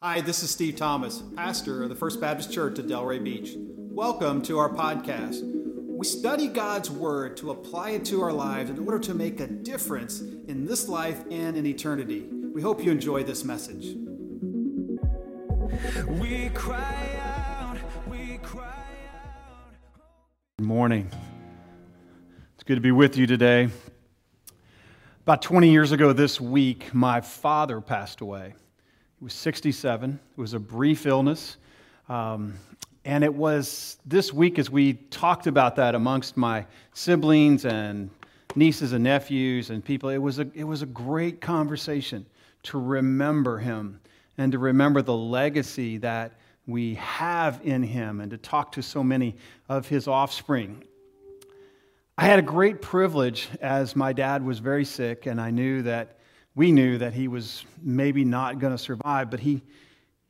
Hi, 0.00 0.20
this 0.20 0.44
is 0.44 0.50
Steve 0.52 0.76
Thomas, 0.76 1.24
pastor 1.34 1.82
of 1.82 1.88
the 1.88 1.94
First 1.96 2.20
Baptist 2.20 2.52
Church 2.52 2.78
at 2.78 2.86
Delray 2.86 3.22
Beach. 3.22 3.56
Welcome 3.56 4.42
to 4.42 4.56
our 4.56 4.70
podcast. 4.70 5.40
We 5.42 6.06
study 6.06 6.46
God's 6.46 6.88
Word 6.88 7.36
to 7.38 7.50
apply 7.50 7.90
it 7.90 8.04
to 8.04 8.22
our 8.22 8.32
lives 8.32 8.70
in 8.70 8.78
order 8.78 9.00
to 9.00 9.12
make 9.12 9.40
a 9.40 9.48
difference 9.48 10.20
in 10.20 10.66
this 10.66 10.86
life 10.86 11.24
and 11.32 11.56
in 11.56 11.66
eternity. 11.66 12.28
We 12.54 12.62
hope 12.62 12.84
you 12.84 12.92
enjoy 12.92 13.24
this 13.24 13.42
message. 13.42 13.96
We 16.06 16.50
cry 16.50 17.18
out, 17.20 17.78
we 18.08 18.38
cry 18.38 18.84
out. 19.12 19.72
Good 20.58 20.66
morning. 20.68 21.10
It's 22.54 22.62
good 22.62 22.76
to 22.76 22.80
be 22.80 22.92
with 22.92 23.16
you 23.16 23.26
today. 23.26 23.68
About 25.22 25.42
20 25.42 25.72
years 25.72 25.90
ago 25.90 26.12
this 26.12 26.40
week, 26.40 26.94
my 26.94 27.20
father 27.20 27.80
passed 27.80 28.20
away. 28.20 28.54
He 29.18 29.24
was 29.24 29.34
67. 29.34 30.20
It 30.36 30.40
was 30.40 30.54
a 30.54 30.60
brief 30.60 31.04
illness. 31.04 31.56
Um, 32.08 32.54
and 33.04 33.24
it 33.24 33.34
was 33.34 33.98
this 34.06 34.32
week 34.32 34.60
as 34.60 34.70
we 34.70 34.92
talked 34.92 35.48
about 35.48 35.74
that 35.76 35.96
amongst 35.96 36.36
my 36.36 36.64
siblings 36.92 37.64
and 37.64 38.10
nieces 38.54 38.92
and 38.92 39.02
nephews 39.02 39.70
and 39.70 39.84
people, 39.84 40.10
it 40.10 40.18
was 40.18 40.38
a, 40.38 40.48
it 40.54 40.62
was 40.62 40.82
a 40.82 40.86
great 40.86 41.40
conversation 41.40 42.26
to 42.64 42.78
remember 42.78 43.58
him 43.58 44.00
and 44.36 44.52
to 44.52 44.58
remember 44.58 45.02
the 45.02 45.16
legacy 45.16 45.96
that 45.98 46.38
we 46.68 46.94
have 46.94 47.60
in 47.64 47.82
him 47.82 48.20
and 48.20 48.30
to 48.30 48.38
talk 48.38 48.70
to 48.72 48.82
so 48.82 49.02
many 49.02 49.34
of 49.68 49.88
his 49.88 50.06
offspring. 50.06 50.84
I 52.16 52.26
had 52.26 52.38
a 52.38 52.42
great 52.42 52.80
privilege 52.80 53.48
as 53.60 53.96
my 53.96 54.12
dad 54.12 54.44
was 54.44 54.60
very 54.60 54.84
sick, 54.84 55.26
and 55.26 55.40
I 55.40 55.50
knew 55.50 55.82
that 55.82 56.17
we 56.58 56.72
knew 56.72 56.98
that 56.98 57.14
he 57.14 57.28
was 57.28 57.64
maybe 57.80 58.24
not 58.24 58.58
going 58.58 58.72
to 58.72 58.78
survive, 58.78 59.30
but 59.30 59.38
he, 59.38 59.62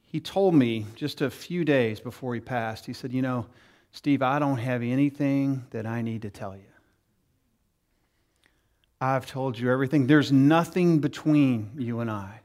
he 0.04 0.20
told 0.20 0.54
me 0.54 0.84
just 0.94 1.22
a 1.22 1.30
few 1.30 1.64
days 1.64 2.00
before 2.00 2.34
he 2.34 2.40
passed, 2.40 2.84
he 2.84 2.92
said, 2.92 3.14
You 3.14 3.22
know, 3.22 3.46
Steve, 3.92 4.20
I 4.20 4.38
don't 4.38 4.58
have 4.58 4.82
anything 4.82 5.64
that 5.70 5.86
I 5.86 6.02
need 6.02 6.20
to 6.22 6.30
tell 6.30 6.54
you. 6.54 6.60
I've 9.00 9.24
told 9.24 9.58
you 9.58 9.72
everything. 9.72 10.06
There's 10.06 10.30
nothing 10.30 10.98
between 10.98 11.70
you 11.78 12.00
and 12.00 12.10
I. 12.10 12.40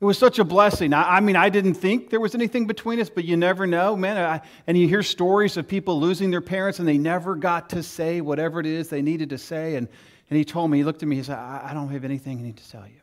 It 0.00 0.06
was 0.06 0.16
such 0.16 0.38
a 0.38 0.44
blessing. 0.44 0.94
I, 0.94 1.16
I, 1.16 1.20
mean, 1.20 1.36
I 1.36 1.50
didn't 1.50 1.74
think 1.74 2.08
there 2.08 2.20
was 2.20 2.34
anything 2.34 2.66
between 2.66 3.00
us, 3.00 3.10
but 3.10 3.26
you 3.26 3.36
never 3.36 3.66
know, 3.66 3.96
man. 3.96 4.16
I, 4.16 4.40
and 4.66 4.78
you 4.78 4.88
hear 4.88 5.02
stories 5.02 5.58
of 5.58 5.68
people 5.68 6.00
losing 6.00 6.30
their 6.30 6.40
parents 6.40 6.78
and 6.78 6.88
they 6.88 6.96
never 6.96 7.34
got 7.34 7.68
to 7.70 7.82
say 7.82 8.22
whatever 8.22 8.60
it 8.60 8.66
is 8.66 8.88
they 8.88 9.02
needed 9.02 9.28
to 9.28 9.36
say. 9.36 9.74
And, 9.74 9.88
and 10.30 10.36
he 10.36 10.44
told 10.44 10.70
me, 10.70 10.78
he 10.78 10.84
looked 10.84 11.02
at 11.02 11.08
me, 11.08 11.16
he 11.16 11.22
said, 11.22 11.38
I, 11.38 11.72
don't 11.72 11.88
have 11.88 12.04
anything 12.04 12.38
I 12.38 12.42
need 12.42 12.56
to 12.58 12.70
tell 12.70 12.86
you. 12.86 13.00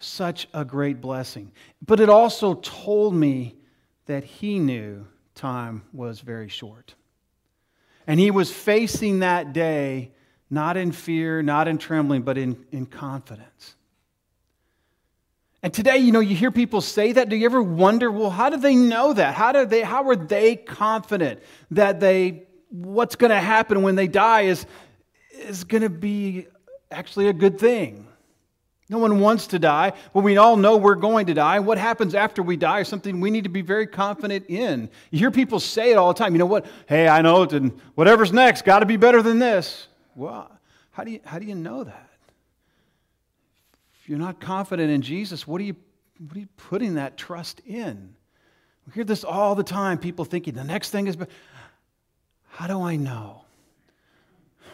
Such 0.00 0.48
a 0.52 0.64
great 0.64 1.00
blessing. 1.00 1.52
But 1.86 2.00
it 2.00 2.08
also 2.08 2.54
told 2.54 3.14
me 3.14 3.54
that 4.06 4.24
he 4.24 4.58
knew 4.58 5.06
time 5.34 5.82
was 5.92 6.20
very 6.20 6.48
short. 6.48 6.94
And 8.06 8.18
he 8.18 8.30
was 8.30 8.50
facing 8.50 9.20
that 9.20 9.52
day 9.52 10.10
not 10.50 10.76
in 10.76 10.90
fear, 10.90 11.42
not 11.42 11.68
in 11.68 11.78
trembling, 11.78 12.22
but 12.22 12.36
in, 12.36 12.66
in 12.72 12.86
confidence. 12.86 13.76
And 15.62 15.72
today, 15.72 15.98
you 15.98 16.10
know, 16.10 16.20
you 16.20 16.34
hear 16.34 16.50
people 16.50 16.80
say 16.80 17.12
that. 17.12 17.28
Do 17.28 17.36
you 17.36 17.44
ever 17.44 17.62
wonder, 17.62 18.10
well, 18.10 18.30
how 18.30 18.48
do 18.48 18.56
they 18.56 18.74
know 18.74 19.12
that? 19.12 19.34
How 19.34 19.52
do 19.52 19.66
they 19.66 19.82
how 19.82 20.08
are 20.08 20.16
they 20.16 20.56
confident 20.56 21.40
that 21.70 22.00
they 22.00 22.44
what's 22.70 23.14
going 23.16 23.30
to 23.30 23.40
happen 23.40 23.82
when 23.82 23.94
they 23.94 24.08
die 24.08 24.42
is 24.42 24.64
is 25.40 25.64
going 25.64 25.82
to 25.82 25.90
be 25.90 26.46
actually 26.90 27.28
a 27.28 27.32
good 27.32 27.58
thing. 27.58 28.06
No 28.88 28.98
one 28.98 29.20
wants 29.20 29.46
to 29.48 29.60
die, 29.60 29.92
but 30.12 30.24
we 30.24 30.36
all 30.36 30.56
know 30.56 30.76
we're 30.76 30.96
going 30.96 31.26
to 31.26 31.34
die. 31.34 31.60
What 31.60 31.78
happens 31.78 32.14
after 32.16 32.42
we 32.42 32.56
die 32.56 32.80
is 32.80 32.88
something 32.88 33.20
we 33.20 33.30
need 33.30 33.44
to 33.44 33.50
be 33.50 33.62
very 33.62 33.86
confident 33.86 34.46
in. 34.48 34.90
You 35.12 35.20
hear 35.20 35.30
people 35.30 35.60
say 35.60 35.92
it 35.92 35.94
all 35.96 36.12
the 36.12 36.18
time. 36.18 36.32
You 36.32 36.40
know 36.40 36.46
what? 36.46 36.66
Hey, 36.88 37.06
I 37.06 37.22
know 37.22 37.44
it, 37.44 37.52
and 37.52 37.80
whatever's 37.94 38.32
next, 38.32 38.64
got 38.64 38.80
to 38.80 38.86
be 38.86 38.96
better 38.96 39.22
than 39.22 39.38
this. 39.38 39.86
Well, 40.16 40.50
how 40.90 41.04
do 41.04 41.12
you, 41.12 41.20
how 41.24 41.38
do 41.38 41.46
you 41.46 41.54
know 41.54 41.84
that? 41.84 42.10
If 44.02 44.08
you're 44.08 44.18
not 44.18 44.40
confident 44.40 44.90
in 44.90 45.02
Jesus, 45.02 45.46
what 45.46 45.60
are 45.60 45.64
you, 45.64 45.76
what 46.18 46.36
are 46.36 46.40
you 46.40 46.48
putting 46.56 46.94
that 46.94 47.16
trust 47.16 47.60
in? 47.60 48.16
We 48.88 48.94
hear 48.94 49.04
this 49.04 49.22
all 49.22 49.54
the 49.54 49.62
time. 49.62 49.98
People 49.98 50.24
thinking 50.24 50.54
the 50.54 50.64
next 50.64 50.90
thing 50.90 51.06
is, 51.06 51.16
how 52.48 52.66
do 52.66 52.82
I 52.82 52.96
know? 52.96 53.44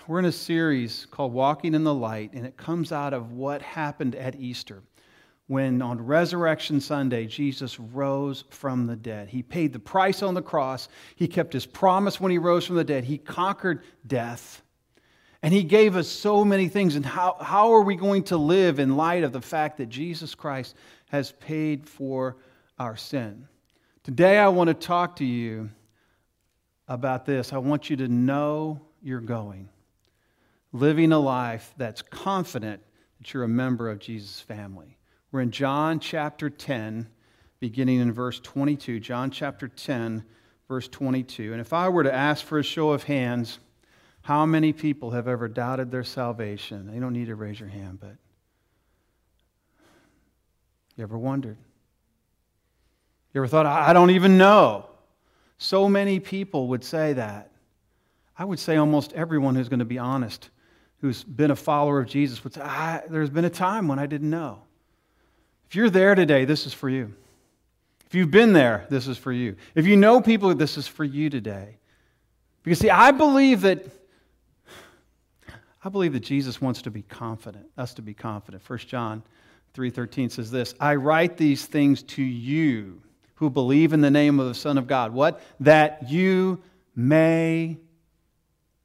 We're 0.08 0.20
in 0.20 0.26
a 0.26 0.32
series 0.32 1.04
called 1.10 1.32
Walking 1.32 1.74
in 1.74 1.82
the 1.82 1.92
Light, 1.92 2.32
and 2.32 2.46
it 2.46 2.56
comes 2.56 2.92
out 2.92 3.12
of 3.12 3.32
what 3.32 3.60
happened 3.60 4.14
at 4.14 4.36
Easter 4.36 4.84
when 5.48 5.82
on 5.82 6.00
Resurrection 6.00 6.80
Sunday, 6.80 7.26
Jesus 7.26 7.80
rose 7.80 8.44
from 8.50 8.86
the 8.86 8.94
dead. 8.94 9.28
He 9.28 9.42
paid 9.42 9.72
the 9.72 9.80
price 9.80 10.22
on 10.22 10.34
the 10.34 10.42
cross, 10.42 10.88
He 11.16 11.26
kept 11.26 11.52
His 11.52 11.66
promise 11.66 12.20
when 12.20 12.30
He 12.30 12.38
rose 12.38 12.64
from 12.64 12.76
the 12.76 12.84
dead, 12.84 13.02
He 13.02 13.18
conquered 13.18 13.82
death. 14.06 14.62
And 15.42 15.52
He 15.52 15.64
gave 15.64 15.96
us 15.96 16.06
so 16.08 16.44
many 16.44 16.68
things. 16.68 16.94
And 16.94 17.04
how, 17.04 17.36
how 17.40 17.72
are 17.72 17.82
we 17.82 17.96
going 17.96 18.24
to 18.24 18.36
live 18.36 18.78
in 18.78 18.96
light 18.96 19.24
of 19.24 19.32
the 19.32 19.40
fact 19.40 19.78
that 19.78 19.88
Jesus 19.88 20.36
Christ 20.36 20.76
has 21.10 21.32
paid 21.32 21.88
for 21.88 22.36
our 22.78 22.96
sin? 22.96 23.48
Today, 24.04 24.38
I 24.38 24.48
want 24.48 24.68
to 24.68 24.74
talk 24.74 25.16
to 25.16 25.24
you 25.24 25.68
about 26.86 27.26
this. 27.26 27.52
I 27.52 27.58
want 27.58 27.90
you 27.90 27.96
to 27.96 28.08
know 28.08 28.80
you're 29.02 29.20
going 29.20 29.68
living 30.72 31.12
a 31.12 31.18
life 31.18 31.72
that's 31.76 32.02
confident 32.02 32.82
that 33.18 33.32
you're 33.32 33.44
a 33.44 33.48
member 33.48 33.88
of 33.88 33.98
Jesus' 33.98 34.40
family. 34.40 34.98
We're 35.32 35.40
in 35.40 35.50
John 35.50 36.00
chapter 36.00 36.50
10, 36.50 37.08
beginning 37.60 38.00
in 38.00 38.12
verse 38.12 38.40
22. 38.40 39.00
John 39.00 39.30
chapter 39.30 39.68
10, 39.68 40.24
verse 40.68 40.88
22. 40.88 41.52
And 41.52 41.60
if 41.60 41.72
I 41.72 41.88
were 41.88 42.04
to 42.04 42.12
ask 42.12 42.44
for 42.44 42.58
a 42.58 42.62
show 42.62 42.90
of 42.90 43.04
hands, 43.04 43.58
how 44.22 44.46
many 44.46 44.72
people 44.72 45.12
have 45.12 45.28
ever 45.28 45.48
doubted 45.48 45.90
their 45.90 46.04
salvation? 46.04 46.90
You 46.92 47.00
don't 47.00 47.12
need 47.12 47.26
to 47.26 47.36
raise 47.36 47.60
your 47.60 47.68
hand, 47.68 48.00
but 48.00 48.16
you 50.96 51.02
ever 51.02 51.18
wondered? 51.18 51.58
You 53.32 53.40
ever 53.40 53.48
thought, 53.48 53.66
I 53.66 53.92
don't 53.92 54.10
even 54.10 54.38
know? 54.38 54.86
So 55.58 55.88
many 55.88 56.20
people 56.20 56.68
would 56.68 56.82
say 56.82 57.12
that. 57.12 57.50
I 58.38 58.44
would 58.44 58.58
say 58.58 58.76
almost 58.76 59.12
everyone 59.12 59.54
who's 59.54 59.68
going 59.68 59.78
to 59.78 59.84
be 59.84 59.98
honest 59.98 60.50
who's 61.00 61.22
been 61.24 61.50
a 61.50 61.56
follower 61.56 62.00
of 62.00 62.08
Jesus 62.08 62.42
would 62.44 62.54
say, 62.54 63.00
There's 63.08 63.30
been 63.30 63.44
a 63.44 63.50
time 63.50 63.88
when 63.88 63.98
I 63.98 64.06
didn't 64.06 64.30
know. 64.30 64.62
If 65.68 65.74
you're 65.74 65.90
there 65.90 66.14
today, 66.14 66.44
this 66.44 66.66
is 66.66 66.72
for 66.72 66.88
you. 66.88 67.14
If 68.06 68.14
you've 68.14 68.30
been 68.30 68.52
there, 68.52 68.86
this 68.88 69.08
is 69.08 69.18
for 69.18 69.32
you. 69.32 69.56
If 69.74 69.86
you 69.86 69.96
know 69.96 70.20
people, 70.20 70.54
this 70.54 70.78
is 70.78 70.86
for 70.86 71.04
you 71.04 71.28
today. 71.28 71.78
Because, 72.62 72.78
see, 72.78 72.90
I 72.90 73.10
believe 73.10 73.62
that. 73.62 73.84
I 75.84 75.88
believe 75.88 76.14
that 76.14 76.20
Jesus 76.20 76.60
wants 76.60 76.82
to 76.82 76.90
be 76.90 77.02
confident, 77.02 77.66
us 77.78 77.94
to 77.94 78.02
be 78.02 78.12
confident. 78.12 78.68
1 78.68 78.78
John 78.80 79.22
3:13 79.74 80.32
says 80.32 80.50
this, 80.50 80.74
I 80.80 80.96
write 80.96 81.36
these 81.36 81.64
things 81.66 82.02
to 82.04 82.22
you 82.22 83.02
who 83.36 83.50
believe 83.50 83.92
in 83.92 84.00
the 84.00 84.10
name 84.10 84.40
of 84.40 84.48
the 84.48 84.54
Son 84.54 84.78
of 84.78 84.88
God. 84.88 85.12
What? 85.12 85.40
That 85.60 86.10
you 86.10 86.60
may 86.96 87.76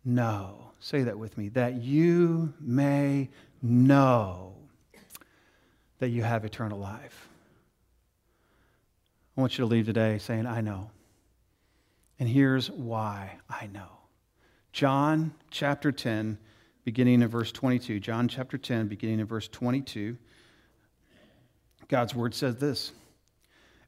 know 0.05 0.70
Say 0.81 1.03
that 1.03 1.17
with 1.17 1.37
me. 1.37 1.49
That 1.49 1.75
you 1.75 2.53
may 2.59 3.29
know 3.61 4.55
that 5.99 6.09
you 6.09 6.23
have 6.23 6.43
eternal 6.43 6.79
life. 6.79 7.29
I 9.37 9.41
want 9.41 9.57
you 9.57 9.63
to 9.63 9.67
leave 9.67 9.85
today 9.85 10.17
saying, 10.17 10.47
I 10.47 10.61
know. 10.61 10.89
And 12.19 12.27
here's 12.27 12.69
why 12.71 13.37
I 13.47 13.67
know. 13.67 13.89
John 14.73 15.33
chapter 15.51 15.91
10, 15.91 16.39
beginning 16.83 17.21
in 17.21 17.27
verse 17.27 17.51
22. 17.51 17.99
John 17.99 18.27
chapter 18.27 18.57
10, 18.57 18.87
beginning 18.87 19.19
in 19.19 19.27
verse 19.27 19.47
22. 19.47 20.17
God's 21.89 22.15
word 22.15 22.33
says 22.33 22.55
this 22.55 22.91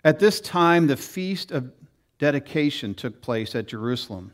At 0.04 0.20
this 0.20 0.40
time, 0.40 0.86
the 0.86 0.98
feast 0.98 1.52
of 1.52 1.72
dedication 2.20 2.94
took 2.94 3.20
place 3.20 3.56
at 3.56 3.68
Jerusalem. 3.68 4.32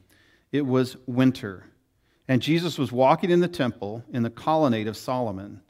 It 0.52 0.66
was 0.66 0.98
winter 1.08 1.64
and 2.30 2.44
Jesus 2.44 2.78
was 2.78 2.92
walking 2.92 3.32
in 3.32 3.40
the 3.40 3.48
temple 3.48 4.04
in 4.14 4.22
the 4.22 4.30
colonnade 4.30 4.88
of 4.88 4.96
Solomon. 4.96 5.62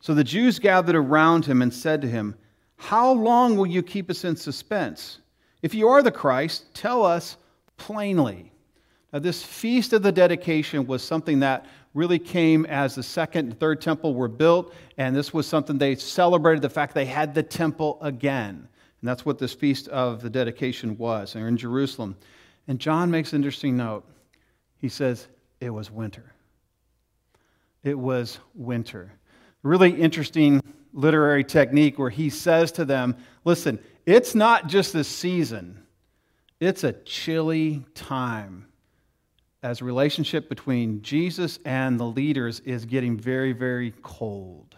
So 0.00 0.12
the 0.12 0.22
Jews 0.22 0.58
gathered 0.58 0.94
around 0.94 1.46
him 1.46 1.62
and 1.62 1.72
said 1.72 2.02
to 2.02 2.08
him, 2.08 2.36
How 2.76 3.12
long 3.12 3.56
will 3.56 3.66
you 3.66 3.82
keep 3.82 4.10
us 4.10 4.22
in 4.22 4.36
suspense? 4.36 5.20
If 5.62 5.74
you 5.74 5.88
are 5.88 6.02
the 6.02 6.12
Christ, 6.12 6.74
tell 6.74 7.02
us 7.02 7.38
plainly. 7.78 8.52
Now, 9.10 9.20
this 9.20 9.42
feast 9.42 9.94
of 9.94 10.02
the 10.02 10.12
dedication 10.12 10.86
was 10.86 11.02
something 11.02 11.40
that 11.40 11.64
really 11.94 12.18
came 12.18 12.66
as 12.66 12.94
the 12.94 13.02
second 13.02 13.46
and 13.46 13.58
third 13.58 13.80
temple 13.80 14.14
were 14.14 14.28
built, 14.28 14.74
and 14.98 15.16
this 15.16 15.32
was 15.32 15.46
something 15.46 15.78
they 15.78 15.94
celebrated 15.94 16.60
the 16.60 16.68
fact 16.68 16.94
they 16.94 17.06
had 17.06 17.34
the 17.34 17.42
temple 17.42 17.98
again. 18.02 18.68
And 19.00 19.08
that's 19.08 19.24
what 19.24 19.38
this 19.38 19.54
feast 19.54 19.88
of 19.88 20.20
the 20.20 20.30
dedication 20.30 20.98
was. 20.98 21.32
They're 21.32 21.48
in 21.48 21.56
Jerusalem. 21.56 22.16
And 22.68 22.78
John 22.78 23.10
makes 23.10 23.32
an 23.32 23.36
interesting 23.36 23.78
note. 23.78 24.04
He 24.78 24.90
says, 24.90 25.28
it 25.62 25.70
was 25.70 25.90
winter. 25.90 26.32
It 27.84 27.96
was 27.98 28.40
winter. 28.54 29.12
Really 29.62 29.92
interesting 29.92 30.60
literary 30.92 31.44
technique 31.44 31.98
where 31.98 32.10
he 32.10 32.30
says 32.30 32.72
to 32.72 32.84
them, 32.84 33.16
Listen, 33.44 33.78
it's 34.04 34.34
not 34.34 34.66
just 34.66 34.94
a 34.96 35.04
season, 35.04 35.80
it's 36.58 36.82
a 36.82 36.92
chilly 36.92 37.84
time 37.94 38.66
as 39.62 39.80
relationship 39.80 40.48
between 40.48 41.00
Jesus 41.02 41.60
and 41.64 41.98
the 41.98 42.04
leaders 42.04 42.58
is 42.60 42.84
getting 42.84 43.16
very, 43.16 43.52
very 43.52 43.94
cold. 44.02 44.76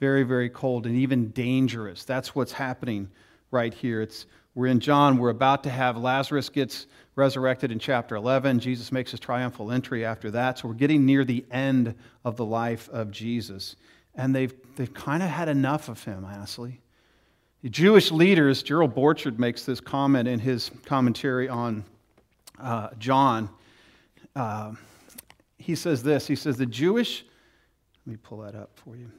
Very, 0.00 0.24
very 0.24 0.50
cold 0.50 0.86
and 0.86 0.96
even 0.96 1.28
dangerous. 1.28 2.04
That's 2.04 2.34
what's 2.34 2.50
happening 2.50 3.08
right 3.52 3.72
here. 3.72 4.02
It's, 4.02 4.26
we're 4.56 4.66
in 4.66 4.80
John. 4.80 5.18
We're 5.18 5.30
about 5.30 5.62
to 5.64 5.70
have 5.70 5.96
Lazarus 5.96 6.48
gets 6.48 6.88
resurrected 7.16 7.70
in 7.70 7.78
chapter 7.78 8.16
11. 8.16 8.60
Jesus 8.60 8.90
makes 8.90 9.10
his 9.10 9.20
triumphal 9.20 9.70
entry 9.70 10.04
after 10.04 10.30
that. 10.32 10.58
So 10.58 10.68
we're 10.68 10.74
getting 10.74 11.06
near 11.06 11.24
the 11.24 11.44
end 11.50 11.94
of 12.24 12.36
the 12.36 12.44
life 12.44 12.88
of 12.90 13.10
Jesus. 13.10 13.76
And 14.14 14.34
they've, 14.34 14.52
they've 14.76 14.92
kind 14.92 15.22
of 15.22 15.28
had 15.28 15.48
enough 15.48 15.88
of 15.88 16.02
him, 16.04 16.24
honestly. 16.24 16.80
The 17.62 17.70
Jewish 17.70 18.10
leaders, 18.10 18.62
Gerald 18.62 18.94
Borchert 18.94 19.38
makes 19.38 19.64
this 19.64 19.80
comment 19.80 20.28
in 20.28 20.38
his 20.38 20.70
commentary 20.84 21.48
on 21.48 21.84
uh, 22.60 22.88
John. 22.98 23.48
Uh, 24.36 24.72
he 25.56 25.74
says 25.74 26.02
this 26.02 26.26
He 26.26 26.36
says, 26.36 26.56
The 26.56 26.66
Jewish, 26.66 27.24
let 28.04 28.10
me 28.10 28.18
pull 28.22 28.38
that 28.38 28.54
up 28.54 28.70
for 28.74 28.96
you. 28.96 29.10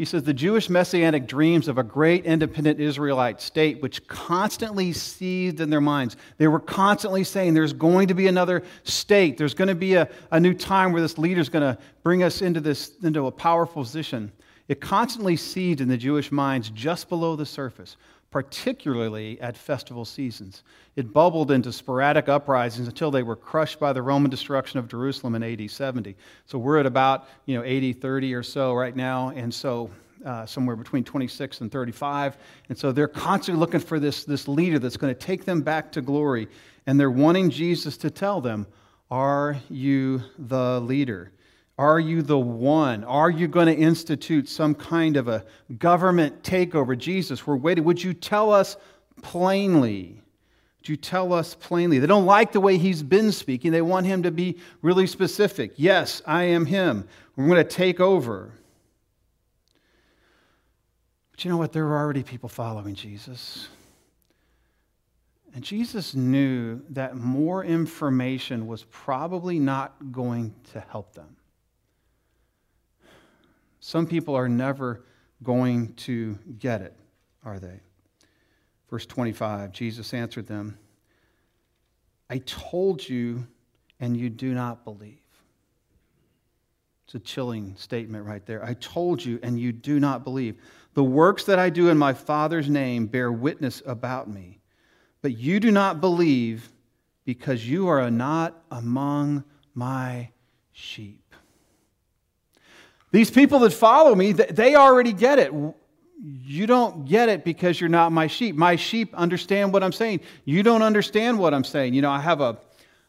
He 0.00 0.06
says, 0.06 0.22
The 0.22 0.32
Jewish 0.32 0.70
messianic 0.70 1.26
dreams 1.26 1.68
of 1.68 1.76
a 1.76 1.82
great 1.82 2.24
independent 2.24 2.80
Israelite 2.80 3.38
state, 3.38 3.82
which 3.82 4.06
constantly 4.08 4.94
seethed 4.94 5.60
in 5.60 5.68
their 5.68 5.82
minds. 5.82 6.16
They 6.38 6.48
were 6.48 6.58
constantly 6.58 7.22
saying, 7.22 7.52
There's 7.52 7.74
going 7.74 8.08
to 8.08 8.14
be 8.14 8.26
another 8.26 8.62
state. 8.84 9.36
There's 9.36 9.52
going 9.52 9.68
to 9.68 9.74
be 9.74 9.96
a, 9.96 10.08
a 10.30 10.40
new 10.40 10.54
time 10.54 10.92
where 10.92 11.02
this 11.02 11.18
leader 11.18 11.42
is 11.42 11.50
going 11.50 11.74
to 11.74 11.78
bring 12.02 12.22
us 12.22 12.40
into, 12.40 12.62
this, 12.62 12.92
into 13.02 13.26
a 13.26 13.30
powerful 13.30 13.82
position. 13.82 14.32
It 14.68 14.80
constantly 14.80 15.36
seethed 15.36 15.82
in 15.82 15.88
the 15.88 15.98
Jewish 15.98 16.32
minds 16.32 16.70
just 16.70 17.10
below 17.10 17.36
the 17.36 17.44
surface 17.44 17.98
particularly 18.30 19.40
at 19.40 19.56
festival 19.56 20.04
seasons. 20.04 20.62
It 20.96 21.12
bubbled 21.12 21.50
into 21.50 21.72
sporadic 21.72 22.28
uprisings 22.28 22.86
until 22.86 23.10
they 23.10 23.22
were 23.22 23.36
crushed 23.36 23.80
by 23.80 23.92
the 23.92 24.02
Roman 24.02 24.30
destruction 24.30 24.78
of 24.78 24.88
Jerusalem 24.88 25.34
in 25.34 25.42
AD 25.42 25.70
70. 25.70 26.16
So 26.46 26.58
we're 26.58 26.78
at 26.78 26.86
about 26.86 27.28
you 27.46 27.56
know 27.56 27.64
80 27.64 27.94
30 27.94 28.34
or 28.34 28.42
so 28.42 28.74
right 28.74 28.94
now, 28.94 29.30
and 29.30 29.52
so 29.52 29.90
uh, 30.24 30.46
somewhere 30.46 30.76
between 30.76 31.04
26 31.04 31.60
and 31.60 31.72
35. 31.72 32.36
And 32.68 32.76
so 32.76 32.92
they're 32.92 33.08
constantly 33.08 33.58
looking 33.58 33.80
for 33.80 33.98
this, 33.98 34.24
this 34.24 34.48
leader 34.48 34.78
that's 34.78 34.96
going 34.96 35.14
to 35.14 35.18
take 35.18 35.44
them 35.44 35.62
back 35.62 35.92
to 35.92 36.02
glory. 36.02 36.48
And 36.86 36.98
they're 36.98 37.10
wanting 37.10 37.50
Jesus 37.50 37.96
to 37.98 38.10
tell 38.10 38.40
them, 38.40 38.66
Are 39.10 39.56
you 39.68 40.22
the 40.38 40.80
leader? 40.80 41.32
Are 41.80 41.98
you 41.98 42.20
the 42.20 42.38
one? 42.38 43.04
Are 43.04 43.30
you 43.30 43.48
going 43.48 43.66
to 43.66 43.74
institute 43.74 44.50
some 44.50 44.74
kind 44.74 45.16
of 45.16 45.28
a 45.28 45.46
government 45.78 46.42
takeover? 46.42 46.96
Jesus, 46.96 47.46
we're 47.46 47.56
waiting. 47.56 47.84
Would 47.84 48.04
you 48.04 48.12
tell 48.12 48.52
us 48.52 48.76
plainly? 49.22 50.20
Would 50.80 50.88
you 50.90 50.98
tell 50.98 51.32
us 51.32 51.54
plainly? 51.54 51.98
They 51.98 52.06
don't 52.06 52.26
like 52.26 52.52
the 52.52 52.60
way 52.60 52.76
he's 52.76 53.02
been 53.02 53.32
speaking. 53.32 53.72
They 53.72 53.80
want 53.80 54.04
him 54.04 54.24
to 54.24 54.30
be 54.30 54.58
really 54.82 55.06
specific. 55.06 55.72
Yes, 55.76 56.20
I 56.26 56.42
am 56.42 56.66
him. 56.66 57.08
We're 57.34 57.46
going 57.46 57.56
to 57.56 57.64
take 57.64 57.98
over. 57.98 58.52
But 61.30 61.46
you 61.46 61.50
know 61.50 61.56
what? 61.56 61.72
There 61.72 61.86
were 61.86 61.96
already 61.96 62.24
people 62.24 62.50
following 62.50 62.94
Jesus. 62.94 63.70
And 65.54 65.64
Jesus 65.64 66.14
knew 66.14 66.82
that 66.90 67.16
more 67.16 67.64
information 67.64 68.66
was 68.66 68.84
probably 68.90 69.58
not 69.58 70.12
going 70.12 70.54
to 70.74 70.80
help 70.80 71.14
them. 71.14 71.36
Some 73.80 74.06
people 74.06 74.34
are 74.34 74.48
never 74.48 75.04
going 75.42 75.94
to 75.94 76.38
get 76.58 76.82
it, 76.82 76.94
are 77.44 77.58
they? 77.58 77.80
Verse 78.90 79.06
25 79.06 79.72
Jesus 79.72 80.12
answered 80.12 80.46
them, 80.46 80.78
I 82.28 82.38
told 82.38 83.08
you, 83.08 83.46
and 83.98 84.16
you 84.16 84.30
do 84.30 84.54
not 84.54 84.84
believe. 84.84 85.18
It's 87.04 87.14
a 87.16 87.18
chilling 87.18 87.74
statement 87.76 88.24
right 88.24 88.44
there. 88.46 88.64
I 88.64 88.74
told 88.74 89.24
you, 89.24 89.40
and 89.42 89.58
you 89.58 89.72
do 89.72 89.98
not 89.98 90.22
believe. 90.22 90.56
The 90.94 91.02
works 91.02 91.44
that 91.44 91.58
I 91.58 91.68
do 91.68 91.88
in 91.88 91.98
my 91.98 92.12
Father's 92.12 92.68
name 92.68 93.06
bear 93.06 93.32
witness 93.32 93.82
about 93.84 94.28
me, 94.28 94.60
but 95.22 95.36
you 95.36 95.58
do 95.58 95.72
not 95.72 96.00
believe 96.00 96.70
because 97.24 97.68
you 97.68 97.88
are 97.88 98.10
not 98.10 98.62
among 98.70 99.42
my 99.74 100.30
sheep. 100.72 101.19
These 103.12 103.30
people 103.30 103.58
that 103.60 103.72
follow 103.72 104.14
me, 104.14 104.32
they 104.32 104.74
already 104.74 105.12
get 105.12 105.38
it. 105.38 105.52
You 106.22 106.66
don't 106.66 107.06
get 107.06 107.28
it 107.28 107.44
because 107.44 107.80
you're 107.80 107.88
not 107.88 108.12
my 108.12 108.26
sheep. 108.26 108.54
My 108.54 108.76
sheep 108.76 109.14
understand 109.14 109.72
what 109.72 109.82
I'm 109.82 109.92
saying. 109.92 110.20
You 110.44 110.62
don't 110.62 110.82
understand 110.82 111.38
what 111.38 111.54
I'm 111.54 111.64
saying. 111.64 111.94
You 111.94 112.02
know, 112.02 112.10
I 112.10 112.20
have 112.20 112.40
a, 112.40 112.58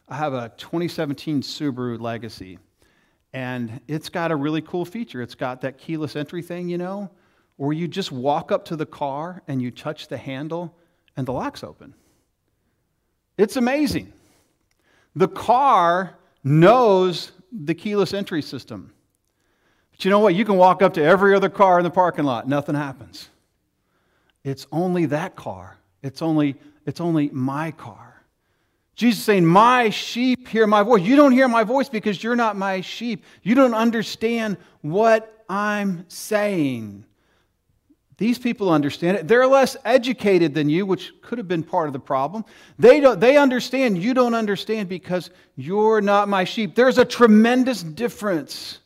I 0.08 0.16
have 0.16 0.32
a 0.32 0.50
2017 0.56 1.42
Subaru 1.42 2.00
Legacy, 2.00 2.58
and 3.32 3.80
it's 3.86 4.08
got 4.08 4.32
a 4.32 4.36
really 4.36 4.62
cool 4.62 4.84
feature. 4.84 5.22
It's 5.22 5.34
got 5.34 5.60
that 5.60 5.78
keyless 5.78 6.16
entry 6.16 6.42
thing, 6.42 6.68
you 6.68 6.78
know, 6.78 7.10
where 7.56 7.72
you 7.72 7.86
just 7.86 8.10
walk 8.10 8.50
up 8.50 8.64
to 8.66 8.76
the 8.76 8.86
car 8.86 9.42
and 9.46 9.62
you 9.62 9.70
touch 9.70 10.08
the 10.08 10.16
handle 10.16 10.76
and 11.16 11.26
the 11.26 11.32
lock's 11.32 11.62
open. 11.62 11.94
It's 13.36 13.56
amazing. 13.56 14.12
The 15.14 15.28
car 15.28 16.16
knows 16.42 17.32
the 17.52 17.74
keyless 17.74 18.14
entry 18.14 18.42
system. 18.42 18.92
You 20.04 20.10
know 20.10 20.20
what? 20.20 20.34
You 20.34 20.44
can 20.44 20.56
walk 20.56 20.82
up 20.82 20.94
to 20.94 21.02
every 21.02 21.34
other 21.34 21.48
car 21.48 21.78
in 21.78 21.84
the 21.84 21.90
parking 21.90 22.24
lot, 22.24 22.48
nothing 22.48 22.74
happens. 22.74 23.28
It's 24.44 24.66
only 24.72 25.06
that 25.06 25.36
car. 25.36 25.78
It's 26.02 26.22
only, 26.22 26.56
it's 26.86 27.00
only 27.00 27.30
my 27.30 27.70
car. 27.70 28.24
Jesus 28.94 29.22
saying, 29.22 29.46
My 29.46 29.90
sheep 29.90 30.48
hear 30.48 30.66
my 30.66 30.82
voice. 30.82 31.02
You 31.02 31.16
don't 31.16 31.32
hear 31.32 31.48
my 31.48 31.64
voice 31.64 31.88
because 31.88 32.22
you're 32.22 32.36
not 32.36 32.56
my 32.56 32.80
sheep. 32.80 33.24
You 33.42 33.54
don't 33.54 33.74
understand 33.74 34.56
what 34.80 35.44
I'm 35.48 36.04
saying. 36.08 37.04
These 38.18 38.38
people 38.38 38.70
understand 38.70 39.16
it. 39.16 39.26
They're 39.26 39.46
less 39.46 39.76
educated 39.84 40.54
than 40.54 40.68
you, 40.68 40.86
which 40.86 41.12
could 41.22 41.38
have 41.38 41.48
been 41.48 41.62
part 41.64 41.88
of 41.88 41.92
the 41.92 41.98
problem. 41.98 42.44
They, 42.78 43.00
don't, 43.00 43.18
they 43.18 43.36
understand. 43.36 44.00
You 44.00 44.14
don't 44.14 44.34
understand 44.34 44.88
because 44.88 45.30
you're 45.56 46.00
not 46.00 46.28
my 46.28 46.44
sheep. 46.44 46.74
There's 46.74 46.98
a 46.98 47.04
tremendous 47.04 47.82
difference 47.82 48.78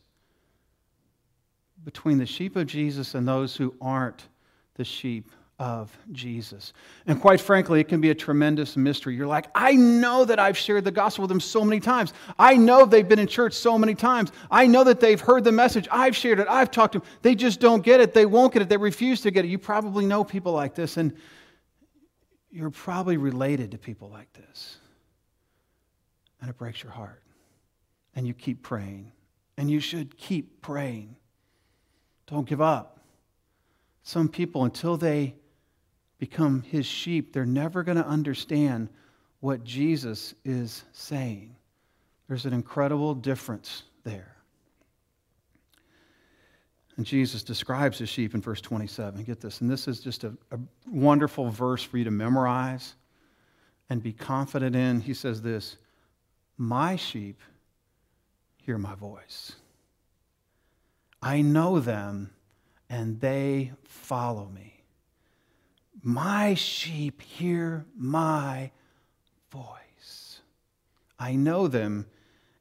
between 1.86 2.18
the 2.18 2.26
sheep 2.26 2.56
of 2.56 2.66
Jesus 2.66 3.14
and 3.14 3.26
those 3.26 3.56
who 3.56 3.72
aren't 3.80 4.26
the 4.74 4.84
sheep 4.84 5.30
of 5.60 5.96
Jesus. 6.10 6.72
And 7.06 7.20
quite 7.20 7.40
frankly, 7.40 7.80
it 7.80 7.88
can 7.88 8.00
be 8.00 8.10
a 8.10 8.14
tremendous 8.14 8.76
mystery. 8.76 9.14
You're 9.14 9.28
like, 9.28 9.46
I 9.54 9.72
know 9.72 10.24
that 10.24 10.40
I've 10.40 10.58
shared 10.58 10.84
the 10.84 10.90
gospel 10.90 11.22
with 11.22 11.28
them 11.28 11.38
so 11.38 11.64
many 11.64 11.78
times. 11.78 12.12
I 12.40 12.56
know 12.56 12.84
they've 12.86 13.08
been 13.08 13.20
in 13.20 13.28
church 13.28 13.54
so 13.54 13.78
many 13.78 13.94
times. 13.94 14.32
I 14.50 14.66
know 14.66 14.82
that 14.82 14.98
they've 14.98 15.20
heard 15.20 15.44
the 15.44 15.52
message. 15.52 15.86
I've 15.90 16.16
shared 16.16 16.40
it. 16.40 16.48
I've 16.50 16.72
talked 16.72 16.94
to 16.94 16.98
them. 16.98 17.08
They 17.22 17.36
just 17.36 17.60
don't 17.60 17.84
get 17.84 18.00
it. 18.00 18.12
They 18.12 18.26
won't 18.26 18.52
get 18.52 18.62
it. 18.62 18.68
They 18.68 18.76
refuse 18.76 19.20
to 19.20 19.30
get 19.30 19.44
it. 19.44 19.48
You 19.48 19.58
probably 19.58 20.06
know 20.06 20.24
people 20.24 20.52
like 20.52 20.74
this, 20.74 20.96
and 20.96 21.14
you're 22.50 22.70
probably 22.70 23.16
related 23.16 23.70
to 23.70 23.78
people 23.78 24.10
like 24.10 24.30
this. 24.32 24.76
And 26.40 26.50
it 26.50 26.58
breaks 26.58 26.82
your 26.82 26.92
heart. 26.92 27.22
And 28.16 28.26
you 28.26 28.34
keep 28.34 28.62
praying. 28.62 29.12
And 29.56 29.70
you 29.70 29.78
should 29.78 30.18
keep 30.18 30.60
praying. 30.60 31.14
Don't 32.26 32.48
give 32.48 32.60
up. 32.60 33.00
Some 34.02 34.28
people, 34.28 34.64
until 34.64 34.96
they 34.96 35.34
become 36.18 36.62
his 36.62 36.86
sheep, 36.86 37.32
they're 37.32 37.44
never 37.44 37.82
going 37.82 37.98
to 37.98 38.06
understand 38.06 38.88
what 39.40 39.64
Jesus 39.64 40.34
is 40.44 40.84
saying. 40.92 41.56
There's 42.28 42.46
an 42.46 42.52
incredible 42.52 43.14
difference 43.14 43.84
there. 44.04 44.36
And 46.96 47.04
Jesus 47.04 47.42
describes 47.42 47.98
his 47.98 48.08
sheep 48.08 48.34
in 48.34 48.40
verse 48.40 48.60
27. 48.60 49.22
Get 49.24 49.40
this. 49.40 49.60
And 49.60 49.70
this 49.70 49.86
is 49.86 50.00
just 50.00 50.24
a, 50.24 50.32
a, 50.50 50.58
wonderful 50.90 51.50
verse 51.50 51.82
for 51.82 51.98
you 51.98 52.04
to 52.04 52.10
memorize 52.10 52.94
and 53.90 54.02
be 54.02 54.12
confident 54.12 54.74
in. 54.74 55.00
He 55.00 55.12
says 55.12 55.42
this 55.42 55.76
My 56.56 56.96
sheep 56.96 57.40
hear 58.56 58.78
my 58.78 58.94
voice. 58.94 59.52
I 61.22 61.42
know 61.42 61.80
them, 61.80 62.30
and 62.88 63.20
they 63.20 63.72
follow 63.84 64.48
me. 64.54 64.84
My 66.02 66.54
sheep 66.54 67.20
hear 67.20 67.84
my 67.96 68.70
voice. 69.50 70.40
I 71.18 71.34
know 71.34 71.66
them, 71.66 72.06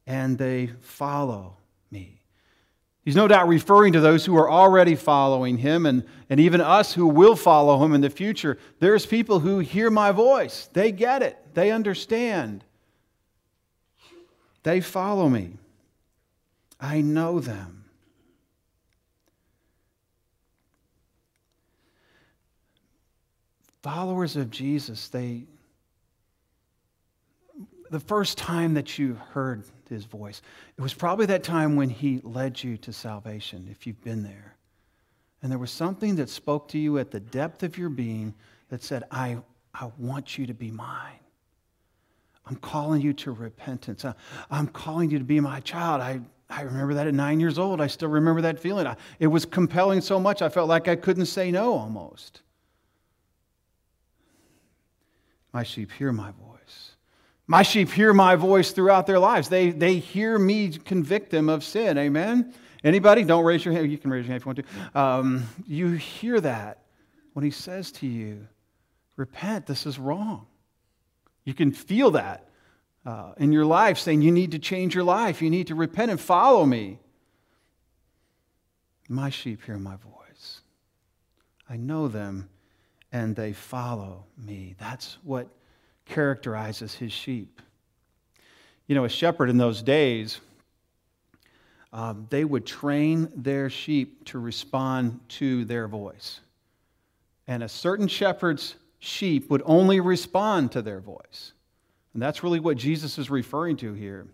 and 0.07 0.37
they 0.37 0.71
follow 0.81 1.57
me. 1.91 2.21
He's 3.03 3.15
no 3.15 3.27
doubt 3.27 3.47
referring 3.47 3.93
to 3.93 3.99
those 3.99 4.25
who 4.25 4.35
are 4.35 4.49
already 4.49 4.95
following 4.95 5.59
him 5.59 5.85
and, 5.85 6.03
and 6.27 6.39
even 6.39 6.59
us 6.59 6.93
who 6.93 7.05
will 7.05 7.35
follow 7.35 7.83
him 7.85 7.93
in 7.93 8.01
the 8.01 8.09
future. 8.09 8.57
There's 8.79 9.05
people 9.05 9.39
who 9.39 9.59
hear 9.59 9.91
my 9.91 10.11
voice. 10.11 10.69
They 10.73 10.91
get 10.91 11.21
it, 11.21 11.37
they 11.53 11.69
understand. 11.69 12.63
They 14.63 14.81
follow 14.81 15.29
me. 15.29 15.59
I 16.81 17.01
know 17.01 17.39
them. 17.39 17.84
Followers 23.85 24.35
of 24.35 24.49
Jesus, 24.49 25.09
they, 25.09 25.43
the 27.91 27.99
first 27.99 28.35
time 28.35 28.73
that 28.73 28.97
you 28.97 29.13
heard 29.29 29.63
his 29.87 30.05
voice, 30.05 30.41
it 30.75 30.81
was 30.81 30.91
probably 30.91 31.27
that 31.27 31.43
time 31.43 31.75
when 31.75 31.87
he 31.87 32.19
led 32.23 32.63
you 32.63 32.77
to 32.77 32.91
salvation, 32.91 33.67
if 33.69 33.85
you've 33.85 34.03
been 34.03 34.23
there. 34.23 34.55
And 35.43 35.51
there 35.51 35.59
was 35.59 35.69
something 35.69 36.15
that 36.15 36.29
spoke 36.29 36.67
to 36.69 36.79
you 36.79 36.97
at 36.97 37.11
the 37.11 37.19
depth 37.19 37.61
of 37.61 37.77
your 37.77 37.89
being 37.89 38.33
that 38.69 38.81
said, 38.81 39.03
I, 39.11 39.37
I 39.71 39.91
want 39.99 40.35
you 40.39 40.47
to 40.47 40.55
be 40.55 40.71
mine. 40.71 41.19
I'm 42.47 42.55
calling 42.55 43.03
you 43.03 43.13
to 43.13 43.33
repentance. 43.33 44.03
I'm 44.49 44.67
calling 44.69 45.11
you 45.11 45.19
to 45.19 45.25
be 45.25 45.39
my 45.39 45.59
child. 45.59 46.01
I, 46.01 46.21
I 46.49 46.63
remember 46.63 46.95
that 46.95 47.05
at 47.05 47.13
nine 47.13 47.39
years 47.39 47.59
old. 47.59 47.79
I 47.79 47.85
still 47.85 48.09
remember 48.09 48.41
that 48.41 48.59
feeling. 48.59 48.87
I, 48.87 48.95
it 49.19 49.27
was 49.27 49.45
compelling 49.45 50.01
so 50.01 50.19
much, 50.19 50.41
I 50.41 50.49
felt 50.49 50.69
like 50.69 50.87
I 50.87 50.95
couldn't 50.95 51.27
say 51.27 51.51
no 51.51 51.73
almost. 51.73 52.41
My 55.55 55.63
sheep 55.63 55.89
hear 55.93 56.11
my 56.11 56.31
voice. 56.31 56.95
My 57.47 57.63
sheep 57.63 57.89
hear 57.89 58.13
my 58.13 58.35
voice 58.35 58.71
throughout 58.71 59.07
their 59.07 59.19
lives. 59.19 59.47
They, 59.47 59.69
they 59.69 59.99
hear 59.99 60.37
me 60.37 60.71
convict 60.71 61.29
them 61.29 61.47
of 61.47 61.63
sin. 61.63 61.97
Amen? 61.97 62.53
Anybody? 62.83 63.23
Don't 63.23 63.45
raise 63.45 63.63
your 63.63 63.73
hand. 63.73 63.89
You 63.89 63.97
can 63.97 64.11
raise 64.11 64.25
your 64.25 64.33
hand 64.33 64.41
if 64.41 64.45
you 64.45 64.49
want 64.49 64.93
to. 64.93 64.99
Um, 64.99 65.43
you 65.65 65.91
hear 65.91 66.41
that 66.41 66.79
when 67.31 67.45
he 67.45 67.51
says 67.51 67.93
to 67.93 68.05
you, 68.05 68.45
Repent, 69.15 69.65
this 69.65 69.85
is 69.85 69.97
wrong. 69.97 70.45
You 71.45 71.53
can 71.53 71.71
feel 71.71 72.11
that 72.11 72.49
uh, 73.05 73.31
in 73.37 73.53
your 73.53 73.63
life, 73.63 73.97
saying 73.97 74.23
you 74.23 74.33
need 74.33 74.51
to 74.51 74.59
change 74.59 74.93
your 74.93 75.05
life. 75.05 75.41
You 75.41 75.49
need 75.49 75.67
to 75.67 75.75
repent 75.75 76.11
and 76.11 76.19
follow 76.19 76.65
me. 76.65 76.99
My 79.07 79.29
sheep 79.29 79.63
hear 79.63 79.77
my 79.77 79.95
voice. 79.95 80.59
I 81.69 81.77
know 81.77 82.09
them 82.09 82.49
and 83.15 83.33
they 83.33 83.53
follow 83.53 84.25
me. 84.37 84.75
That's 84.77 85.17
what 85.23 85.47
characterizes 86.03 86.93
his 86.95 87.13
sheep. 87.13 87.61
You 88.87 88.95
know, 88.95 89.05
a 89.05 89.09
shepherd 89.09 89.49
in 89.49 89.57
those 89.57 89.81
days, 89.81 90.41
um, 91.93 92.27
they 92.29 92.43
would 92.43 92.65
train 92.65 93.31
their 93.33 93.69
sheep 93.69 94.25
to 94.25 94.39
respond 94.39 95.21
to 95.29 95.63
their 95.63 95.87
voice. 95.87 96.41
And 97.47 97.63
a 97.63 97.69
certain 97.69 98.09
shepherd's 98.09 98.75
sheep 98.99 99.49
would 99.49 99.63
only 99.65 100.01
respond 100.01 100.73
to 100.73 100.81
their 100.81 100.99
voice. 100.99 101.53
And 102.13 102.21
that's 102.21 102.43
really 102.43 102.59
what 102.59 102.75
Jesus 102.75 103.17
is 103.17 103.29
referring 103.29 103.77
to 103.77 103.93
here. 103.93 104.27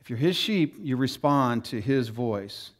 If 0.00 0.08
you're 0.08 0.18
his 0.18 0.34
sheep, 0.36 0.76
you 0.80 0.96
respond 0.96 1.66
to 1.66 1.80
his 1.82 2.08
voice. 2.08 2.70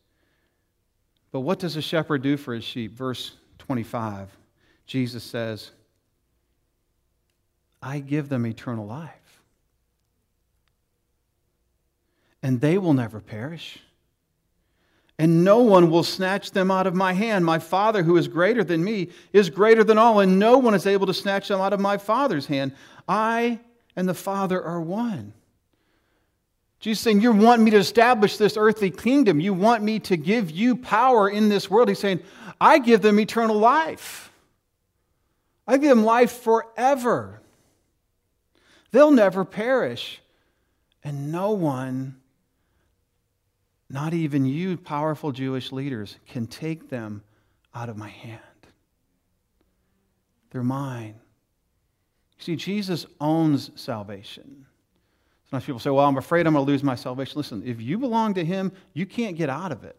But 1.32 1.40
what 1.40 1.58
does 1.58 1.76
a 1.76 1.82
shepherd 1.82 2.22
do 2.22 2.38
for 2.38 2.54
his 2.54 2.64
sheep? 2.64 2.94
Verse 2.94 3.32
25, 3.58 4.34
Jesus 4.86 5.24
says, 5.24 5.70
I 7.82 8.00
give 8.00 8.28
them 8.28 8.46
eternal 8.46 8.86
life, 8.86 9.42
and 12.42 12.60
they 12.60 12.78
will 12.78 12.94
never 12.94 13.20
perish 13.20 13.78
and 15.18 15.44
no 15.44 15.58
one 15.58 15.90
will 15.90 16.02
snatch 16.02 16.50
them 16.50 16.70
out 16.70 16.86
of 16.86 16.94
my 16.94 17.12
hand. 17.12 17.44
My 17.44 17.58
Father, 17.58 18.02
who 18.02 18.16
is 18.16 18.28
greater 18.28 18.62
than 18.62 18.84
me, 18.84 19.08
is 19.32 19.48
greater 19.48 19.82
than 19.82 19.98
all, 19.98 20.20
and 20.20 20.38
no 20.38 20.58
one 20.58 20.74
is 20.74 20.86
able 20.86 21.06
to 21.06 21.14
snatch 21.14 21.48
them 21.48 21.60
out 21.60 21.72
of 21.72 21.80
my 21.80 21.96
Father's 21.96 22.46
hand. 22.46 22.72
I 23.08 23.60
and 23.94 24.08
the 24.08 24.14
Father 24.14 24.62
are 24.62 24.80
one. 24.80 25.32
Jesus 26.80 27.02
saying, 27.02 27.22
You 27.22 27.32
want 27.32 27.62
me 27.62 27.70
to 27.70 27.78
establish 27.78 28.36
this 28.36 28.58
earthly 28.58 28.90
kingdom. 28.90 29.40
You 29.40 29.54
want 29.54 29.82
me 29.82 30.00
to 30.00 30.18
give 30.18 30.50
you 30.50 30.76
power 30.76 31.30
in 31.30 31.48
this 31.48 31.70
world. 31.70 31.88
He's 31.88 31.98
saying, 31.98 32.20
I 32.60 32.78
give 32.78 33.00
them 33.00 33.18
eternal 33.18 33.56
life. 33.56 34.30
I 35.66 35.78
give 35.78 35.90
them 35.90 36.04
life 36.04 36.32
forever. 36.32 37.40
They'll 38.92 39.10
never 39.10 39.44
perish, 39.44 40.20
and 41.02 41.32
no 41.32 41.50
one 41.50 42.16
not 43.88 44.14
even 44.14 44.44
you, 44.46 44.76
powerful 44.76 45.32
Jewish 45.32 45.70
leaders, 45.70 46.16
can 46.26 46.46
take 46.46 46.88
them 46.88 47.22
out 47.74 47.88
of 47.88 47.96
my 47.96 48.08
hand. 48.08 48.40
They're 50.50 50.64
mine. 50.64 51.14
See, 52.38 52.56
Jesus 52.56 53.06
owns 53.20 53.70
salvation. 53.80 54.66
Sometimes 55.44 55.64
people 55.66 55.78
say, 55.78 55.90
Well, 55.90 56.04
I'm 56.04 56.18
afraid 56.18 56.46
I'm 56.46 56.54
going 56.54 56.66
to 56.66 56.70
lose 56.70 56.82
my 56.82 56.96
salvation. 56.96 57.34
Listen, 57.36 57.62
if 57.64 57.80
you 57.80 57.98
belong 57.98 58.34
to 58.34 58.44
Him, 58.44 58.72
you 58.92 59.06
can't 59.06 59.36
get 59.36 59.48
out 59.48 59.70
of 59.70 59.84
it. 59.84 59.96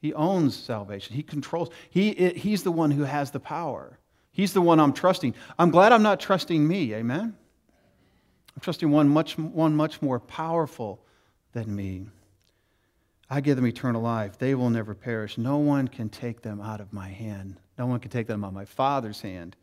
He 0.00 0.14
owns 0.14 0.54
salvation, 0.54 1.16
He 1.16 1.22
controls. 1.22 1.70
He, 1.90 2.12
he's 2.12 2.62
the 2.62 2.72
one 2.72 2.90
who 2.90 3.02
has 3.02 3.30
the 3.30 3.40
power. 3.40 3.98
He's 4.34 4.52
the 4.52 4.60
one 4.60 4.80
I'm 4.80 4.92
trusting. 4.92 5.34
I'm 5.60 5.70
glad 5.70 5.92
I'm 5.92 6.02
not 6.02 6.18
trusting 6.18 6.66
me. 6.66 6.92
Amen? 6.92 7.36
I'm 8.54 8.60
trusting 8.60 8.90
one 8.90 9.08
much, 9.08 9.38
one 9.38 9.76
much 9.76 10.02
more 10.02 10.18
powerful 10.18 11.00
than 11.52 11.74
me. 11.74 12.08
I 13.30 13.40
give 13.40 13.54
them 13.54 13.66
eternal 13.66 14.02
life. 14.02 14.36
They 14.36 14.56
will 14.56 14.70
never 14.70 14.92
perish. 14.92 15.38
No 15.38 15.58
one 15.58 15.86
can 15.86 16.08
take 16.08 16.42
them 16.42 16.60
out 16.60 16.80
of 16.80 16.92
my 16.92 17.08
hand. 17.08 17.60
No 17.78 17.86
one 17.86 18.00
can 18.00 18.10
take 18.10 18.26
them 18.26 18.42
out 18.42 18.48
of 18.48 18.54
my 18.54 18.64
Father's 18.64 19.20
hand. 19.20 19.54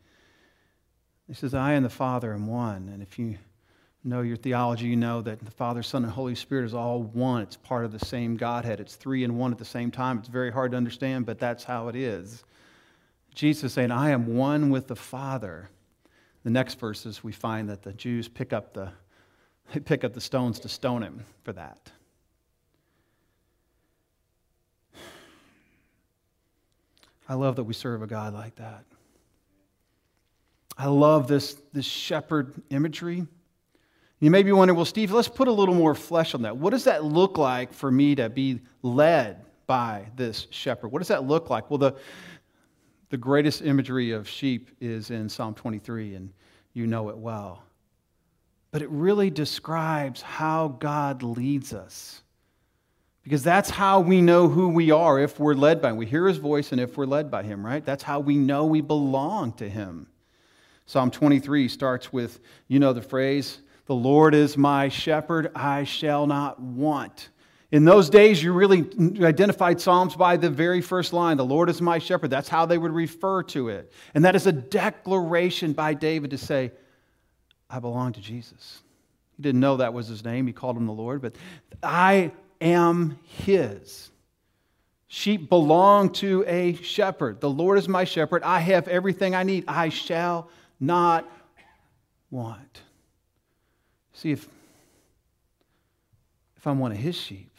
He 1.28 1.34
says, 1.34 1.52
I 1.52 1.72
and 1.72 1.84
the 1.84 1.90
Father 1.90 2.32
am 2.32 2.46
one. 2.46 2.88
And 2.88 3.02
if 3.02 3.18
you 3.18 3.36
know 4.04 4.22
your 4.22 4.36
theology, 4.36 4.86
you 4.86 4.96
know 4.96 5.20
that 5.20 5.38
the 5.38 5.50
Father, 5.50 5.82
Son, 5.82 6.02
and 6.02 6.12
Holy 6.12 6.34
Spirit 6.34 6.64
is 6.64 6.72
all 6.72 7.02
one. 7.02 7.42
It's 7.42 7.58
part 7.58 7.84
of 7.84 7.92
the 7.92 8.04
same 8.04 8.38
Godhead. 8.38 8.80
It's 8.80 8.96
three 8.96 9.22
and 9.22 9.38
one 9.38 9.52
at 9.52 9.58
the 9.58 9.66
same 9.66 9.90
time. 9.90 10.18
It's 10.18 10.28
very 10.28 10.50
hard 10.50 10.70
to 10.70 10.78
understand, 10.78 11.26
but 11.26 11.38
that's 11.38 11.62
how 11.62 11.88
it 11.88 11.94
is. 11.94 12.42
Jesus 13.34 13.72
saying, 13.72 13.90
I 13.90 14.10
am 14.10 14.36
one 14.36 14.70
with 14.70 14.88
the 14.88 14.96
Father. 14.96 15.70
The 16.44 16.50
next 16.50 16.78
verses, 16.78 17.22
we 17.22 17.32
find 17.32 17.68
that 17.68 17.82
the 17.82 17.92
Jews 17.92 18.28
pick 18.28 18.52
up 18.52 18.74
the, 18.74 18.90
they 19.72 19.80
pick 19.80 20.04
up 20.04 20.12
the 20.12 20.20
stones 20.20 20.58
to 20.60 20.68
stone 20.68 21.02
him 21.02 21.24
for 21.44 21.52
that. 21.52 21.90
I 27.28 27.34
love 27.34 27.56
that 27.56 27.64
we 27.64 27.72
serve 27.72 28.02
a 28.02 28.06
God 28.06 28.34
like 28.34 28.56
that. 28.56 28.84
I 30.76 30.86
love 30.86 31.28
this, 31.28 31.56
this 31.72 31.86
shepherd 31.86 32.54
imagery. 32.70 33.26
You 34.20 34.30
may 34.30 34.42
be 34.42 34.52
wondering, 34.52 34.76
well, 34.76 34.84
Steve, 34.84 35.12
let's 35.12 35.28
put 35.28 35.48
a 35.48 35.52
little 35.52 35.74
more 35.74 35.94
flesh 35.94 36.34
on 36.34 36.42
that. 36.42 36.56
What 36.56 36.70
does 36.70 36.84
that 36.84 37.04
look 37.04 37.38
like 37.38 37.72
for 37.72 37.90
me 37.90 38.14
to 38.16 38.28
be 38.28 38.60
led 38.82 39.44
by 39.66 40.06
this 40.16 40.46
shepherd? 40.50 40.88
What 40.88 40.98
does 40.98 41.08
that 41.08 41.24
look 41.24 41.50
like? 41.50 41.70
Well, 41.70 41.78
the, 41.78 41.94
the 43.12 43.18
greatest 43.18 43.60
imagery 43.60 44.12
of 44.12 44.26
sheep 44.26 44.70
is 44.80 45.10
in 45.10 45.28
Psalm 45.28 45.52
23, 45.54 46.14
and 46.14 46.32
you 46.72 46.86
know 46.86 47.10
it 47.10 47.18
well. 47.18 47.62
But 48.70 48.80
it 48.80 48.88
really 48.88 49.28
describes 49.28 50.22
how 50.22 50.68
God 50.68 51.22
leads 51.22 51.74
us. 51.74 52.22
Because 53.22 53.42
that's 53.42 53.68
how 53.68 54.00
we 54.00 54.22
know 54.22 54.48
who 54.48 54.70
we 54.70 54.92
are 54.92 55.20
if 55.20 55.38
we're 55.38 55.52
led 55.52 55.82
by 55.82 55.90
him. 55.90 55.98
We 55.98 56.06
hear 56.06 56.26
his 56.26 56.38
voice 56.38 56.72
and 56.72 56.80
if 56.80 56.96
we're 56.96 57.04
led 57.04 57.30
by 57.30 57.42
him, 57.42 57.66
right? 57.66 57.84
That's 57.84 58.02
how 58.02 58.18
we 58.18 58.36
know 58.36 58.64
we 58.64 58.80
belong 58.80 59.52
to 59.58 59.68
him. 59.68 60.06
Psalm 60.86 61.10
23 61.10 61.68
starts 61.68 62.14
with, 62.14 62.40
you 62.66 62.80
know 62.80 62.94
the 62.94 63.02
phrase, 63.02 63.58
the 63.84 63.94
Lord 63.94 64.34
is 64.34 64.56
my 64.56 64.88
shepherd, 64.88 65.50
I 65.54 65.84
shall 65.84 66.26
not 66.26 66.58
want. 66.58 67.28
In 67.72 67.86
those 67.86 68.10
days, 68.10 68.42
you 68.42 68.52
really 68.52 68.86
identified 69.24 69.80
Psalms 69.80 70.14
by 70.14 70.36
the 70.36 70.50
very 70.50 70.82
first 70.82 71.14
line 71.14 71.38
The 71.38 71.44
Lord 71.44 71.70
is 71.70 71.80
my 71.80 71.98
shepherd. 71.98 72.28
That's 72.28 72.48
how 72.48 72.66
they 72.66 72.76
would 72.76 72.92
refer 72.92 73.42
to 73.44 73.70
it. 73.70 73.90
And 74.14 74.26
that 74.26 74.36
is 74.36 74.46
a 74.46 74.52
declaration 74.52 75.72
by 75.72 75.94
David 75.94 76.30
to 76.30 76.38
say, 76.38 76.70
I 77.70 77.78
belong 77.78 78.12
to 78.12 78.20
Jesus. 78.20 78.82
He 79.38 79.42
didn't 79.42 79.60
know 79.60 79.78
that 79.78 79.94
was 79.94 80.06
his 80.06 80.22
name. 80.22 80.46
He 80.46 80.52
called 80.52 80.76
him 80.76 80.84
the 80.84 80.92
Lord, 80.92 81.22
but 81.22 81.34
I 81.82 82.32
am 82.60 83.18
his. 83.22 84.10
Sheep 85.08 85.48
belong 85.48 86.10
to 86.14 86.44
a 86.46 86.74
shepherd. 86.74 87.40
The 87.40 87.50
Lord 87.50 87.78
is 87.78 87.88
my 87.88 88.04
shepherd. 88.04 88.42
I 88.42 88.60
have 88.60 88.86
everything 88.86 89.34
I 89.34 89.44
need. 89.44 89.64
I 89.66 89.88
shall 89.88 90.50
not 90.78 91.26
want. 92.30 92.82
See, 94.12 94.32
if, 94.32 94.46
if 96.58 96.66
I'm 96.66 96.78
one 96.78 96.92
of 96.92 96.98
his 96.98 97.16
sheep, 97.16 97.51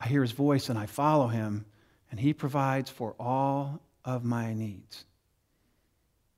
I 0.00 0.08
hear 0.08 0.22
his 0.22 0.32
voice 0.32 0.68
and 0.68 0.78
I 0.78 0.86
follow 0.86 1.28
him, 1.28 1.64
and 2.10 2.20
he 2.20 2.32
provides 2.32 2.90
for 2.90 3.14
all 3.18 3.80
of 4.04 4.24
my 4.24 4.54
needs. 4.54 5.04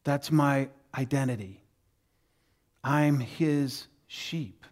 That's 0.05 0.31
my 0.31 0.69
identity. 0.95 1.63
I'm 2.83 3.21
his 3.21 3.87
sheep. 4.07 4.65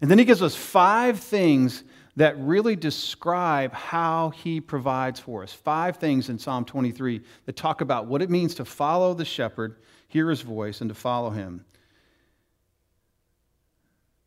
And 0.00 0.10
then 0.10 0.18
he 0.18 0.24
gives 0.24 0.42
us 0.42 0.54
five 0.54 1.18
things 1.18 1.82
that 2.16 2.38
really 2.38 2.76
describe 2.76 3.72
how 3.72 4.30
he 4.30 4.60
provides 4.60 5.20
for 5.20 5.42
us. 5.42 5.52
Five 5.52 5.96
things 5.96 6.28
in 6.28 6.38
Psalm 6.38 6.64
23 6.64 7.22
that 7.46 7.56
talk 7.56 7.80
about 7.80 8.06
what 8.06 8.22
it 8.22 8.30
means 8.30 8.56
to 8.56 8.64
follow 8.64 9.14
the 9.14 9.24
shepherd, 9.24 9.76
hear 10.08 10.28
his 10.28 10.42
voice, 10.42 10.80
and 10.80 10.88
to 10.88 10.94
follow 10.94 11.30
him. 11.30 11.64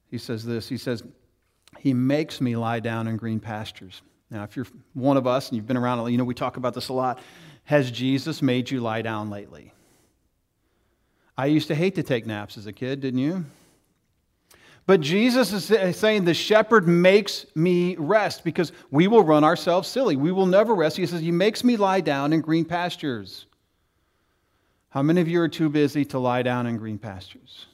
He 0.10 0.17
says 0.17 0.45
this 0.45 0.67
He 0.67 0.77
says, 0.77 1.03
He 1.80 1.94
makes 1.94 2.42
me 2.42 2.56
lie 2.56 2.80
down 2.80 3.08
in 3.08 3.18
green 3.18 3.40
pastures. 3.40 4.01
Now, 4.30 4.44
if 4.44 4.56
you're 4.56 4.68
one 4.94 5.18
of 5.18 5.28
us 5.28 5.50
and 5.50 5.58
you've 5.58 5.68
been 5.68 5.78
around, 5.78 6.10
you 6.12 6.18
know, 6.18 6.24
we 6.24 6.34
talk 6.34 6.58
about 6.58 6.74
this 6.74 6.90
a 6.90 6.94
lot. 6.94 7.20
Has 7.66 7.92
Jesus 7.92 8.42
made 8.42 8.70
you 8.70 8.80
lie 8.80 9.01
down 9.01 9.30
lately? 9.30 9.74
I 11.38 11.48
used 11.48 11.68
to 11.70 11.75
hate 11.75 11.96
to 11.96 12.04
take 12.04 12.25
naps 12.25 12.58
as 12.58 12.68
a 12.68 12.74
kid, 12.74 13.01
didn't 13.01 13.20
you? 13.20 13.46
But 14.86 15.01
Jesus 15.01 15.72
is 15.72 15.98
saying 15.98 16.25
the 16.25 16.34
shepherd 16.34 16.88
makes 16.88 17.46
me 17.56 17.96
rest 17.98 18.44
because 18.44 18.72
we 18.90 19.08
will 19.08 19.24
run 19.24 19.44
ourselves 19.44 19.88
silly. 19.88 20.16
We 20.16 20.32
will 20.32 20.48
never 20.48 20.74
rest. 20.74 20.98
He 20.98 21.06
says, 21.06 21.22
He 21.22 21.32
makes 21.32 21.63
me 21.63 21.78
lie 21.78 22.01
down 22.01 22.34
in 22.34 22.42
green 22.42 22.66
pastures. 22.66 23.46
How 24.90 25.01
many 25.01 25.22
of 25.22 25.28
you 25.28 25.40
are 25.42 25.48
too 25.48 25.70
busy 25.70 26.04
to 26.06 26.20
lie 26.20 26.42
down 26.42 26.68
in 26.68 26.78
green 26.78 26.98
pastures? 26.98 27.68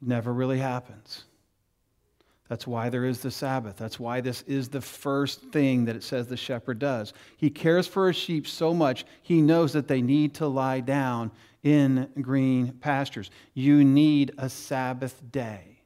Never 0.00 0.32
really 0.32 0.58
happens. 0.58 1.24
That's 2.48 2.66
why 2.66 2.90
there 2.90 3.06
is 3.06 3.20
the 3.20 3.30
Sabbath. 3.30 3.76
That's 3.76 3.98
why 3.98 4.20
this 4.20 4.42
is 4.42 4.68
the 4.68 4.80
first 4.80 5.40
thing 5.50 5.86
that 5.86 5.96
it 5.96 6.02
says 6.02 6.26
the 6.26 6.36
shepherd 6.36 6.78
does. 6.78 7.14
He 7.36 7.48
cares 7.48 7.86
for 7.86 8.08
his 8.08 8.16
sheep 8.16 8.46
so 8.46 8.74
much, 8.74 9.06
he 9.22 9.40
knows 9.40 9.72
that 9.72 9.88
they 9.88 10.02
need 10.02 10.34
to 10.34 10.46
lie 10.46 10.80
down 10.80 11.30
in 11.62 12.08
green 12.20 12.72
pastures. 12.72 13.30
You 13.54 13.82
need 13.82 14.32
a 14.36 14.50
Sabbath 14.50 15.20
day. 15.32 15.80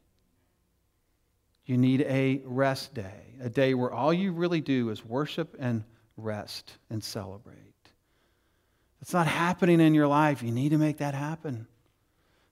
You 1.65 1.77
need 1.77 2.01
a 2.03 2.43
rest 2.45 2.95
day, 2.95 3.37
a 3.41 3.49
day 3.49 3.75
where 3.75 3.93
all 3.93 4.13
you 4.13 4.33
really 4.33 4.61
do 4.61 4.91
is 4.91 5.05
worship 5.05 5.55
and 5.61 5.85
rest 6.17 6.79
and 6.91 7.05
celebrate. 7.05 7.57
It's 9.01 9.13
not 9.13 9.27
happening 9.27 9.81
in 9.81 9.95
your 9.95 10.09
life. 10.09 10.43
You 10.43 10.51
need 10.51 10.71
to 10.71 10.79
make 10.79 10.99
that 10.99 11.15
happen. 11.15 11.69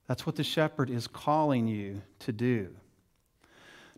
That's 0.07 0.25
what 0.25 0.35
the 0.35 0.43
shepherd 0.43 0.89
is 0.89 1.07
calling 1.07 1.67
you 1.67 2.01
to 2.19 2.31
do. 2.31 2.73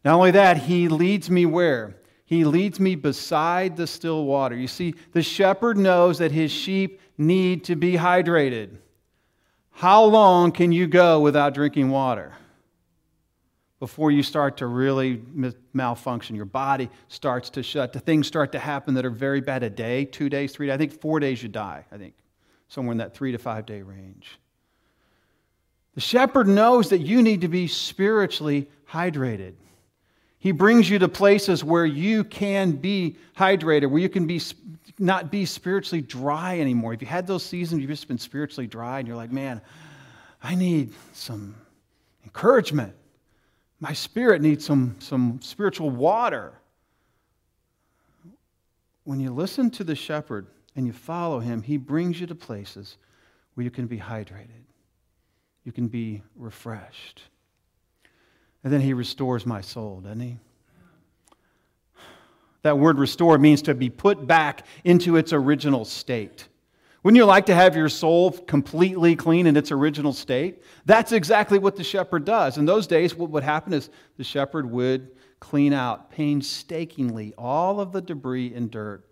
Not 0.04 0.16
only 0.16 0.32
that, 0.32 0.58
he 0.58 0.88
leads 0.88 1.30
me 1.30 1.46
where? 1.46 1.96
He 2.26 2.46
leads 2.46 2.80
me 2.80 2.96
beside 2.96 3.76
the 3.76 3.88
still 3.88 4.26
water. 4.26 4.56
You 4.56 4.68
see, 4.68 4.96
the 5.14 5.24
shepherd 5.24 5.78
knows 5.78 6.20
that 6.20 6.32
his 6.32 6.52
sheep 6.52 7.02
need 7.18 7.64
to 7.66 7.76
be 7.76 7.94
hydrated. 7.94 8.78
How 9.72 10.04
long 10.04 10.52
can 10.52 10.72
you 10.72 10.88
go 10.88 11.20
without 11.22 11.54
drinking 11.54 11.90
water? 11.90 12.34
Before 13.80 14.12
you 14.12 14.24
start 14.24 14.58
to 14.58 14.68
really 14.68 15.22
malfunction, 15.74 16.36
your 16.36 16.46
body 16.46 16.90
starts 17.08 17.50
to 17.52 17.64
shut. 17.64 17.94
The 17.94 18.00
things 18.00 18.28
start 18.28 18.52
to 18.52 18.60
happen 18.60 18.94
that 18.96 19.06
are 19.06 19.10
very 19.10 19.40
bad. 19.40 19.64
A 19.64 19.70
day, 19.70 20.04
two 20.04 20.30
days, 20.30 20.52
three 20.52 20.68
days. 20.68 20.74
I 20.74 20.78
think 20.78 21.00
four 21.00 21.20
days 21.22 21.42
you 21.42 21.48
die, 21.48 21.86
I 21.92 21.98
think. 21.98 22.14
Somewhere 22.68 22.92
in 22.92 22.98
that 22.98 23.14
three 23.14 23.32
to 23.32 23.38
five 23.38 23.66
day 23.66 23.82
range. 23.82 24.38
The 25.96 26.02
shepherd 26.02 26.48
knows 26.48 26.90
that 26.90 27.00
you 27.00 27.22
need 27.22 27.42
to 27.42 27.48
be 27.48 27.68
spiritually 27.68 28.70
hydrated. 28.88 29.54
He 30.40 30.54
brings 30.54 30.90
you 30.90 31.00
to 31.00 31.10
places 31.10 31.64
where 31.66 31.86
you 31.86 32.24
can 32.24 32.72
be 32.72 33.18
hydrated, 33.38 33.90
where 33.90 34.02
you 34.02 34.10
can 34.10 34.26
be 34.26 34.42
not 34.98 35.32
be 35.32 35.46
spiritually 35.46 36.02
dry 36.02 36.60
anymore. 36.60 36.94
If 36.94 37.02
you 37.02 37.08
had 37.08 37.28
those 37.28 37.44
seasons, 37.44 37.82
you've 37.82 37.90
just 37.90 38.08
been 38.08 38.18
spiritually 38.18 38.68
dry, 38.68 39.00
and 39.00 39.08
you're 39.08 39.18
like, 39.18 39.32
man, 39.32 39.62
I 40.42 40.56
need 40.56 40.94
some 41.14 41.56
encouragement. 42.24 42.94
My 43.80 43.94
spirit 43.94 44.42
needs 44.42 44.66
some, 44.66 44.96
some 45.00 45.40
spiritual 45.42 45.90
water. 45.90 46.54
When 49.04 49.20
you 49.20 49.32
listen 49.32 49.70
to 49.72 49.84
the 49.84 49.96
shepherd 49.96 50.48
and 50.76 50.86
you 50.86 50.94
follow 50.94 51.40
him, 51.40 51.62
he 51.62 51.78
brings 51.78 52.20
you 52.20 52.28
to 52.28 52.36
places 52.36 52.98
where 53.54 53.64
you 53.64 53.72
can 53.72 53.88
be 53.88 53.98
hydrated, 53.98 54.64
you 55.64 55.72
can 55.72 55.88
be 55.88 56.22
refreshed. 56.36 57.24
And 58.64 58.74
then 58.74 58.82
he 58.82 58.94
restores 58.94 59.46
my 59.46 59.62
soul, 59.62 60.02
doesn't 60.02 60.20
he? 60.20 60.38
That 62.62 62.78
word 62.78 63.00
restore 63.00 63.38
means 63.38 63.62
to 63.64 63.74
be 63.74 63.90
put 63.90 64.28
back 64.28 64.66
into 64.84 65.16
its 65.16 65.32
original 65.32 65.86
state. 65.86 66.48
Wouldn't 67.04 67.18
you 67.18 67.26
like 67.26 67.46
to 67.46 67.56
have 67.56 67.78
your 67.78 67.88
soul 67.88 68.32
completely 68.32 69.16
clean 69.16 69.48
in 69.48 69.56
its 69.56 69.72
original 69.72 70.12
state? 70.12 70.62
That's 70.86 71.14
exactly 71.14 71.58
what 71.58 71.78
the 71.78 71.84
shepherd 71.84 72.26
does. 72.26 72.58
In 72.58 72.66
those 72.66 72.88
days, 72.88 73.16
what 73.16 73.30
would 73.30 73.44
happen 73.44 73.72
is 73.72 73.90
the 74.18 74.26
shepherd 74.26 74.70
would 74.70 75.12
clean 75.40 75.72
out 75.72 76.12
painstakingly 76.12 77.34
all 77.38 77.80
of 77.80 77.94
the 77.94 78.02
debris 78.02 78.54
and 78.54 78.70
dirt 78.70 79.06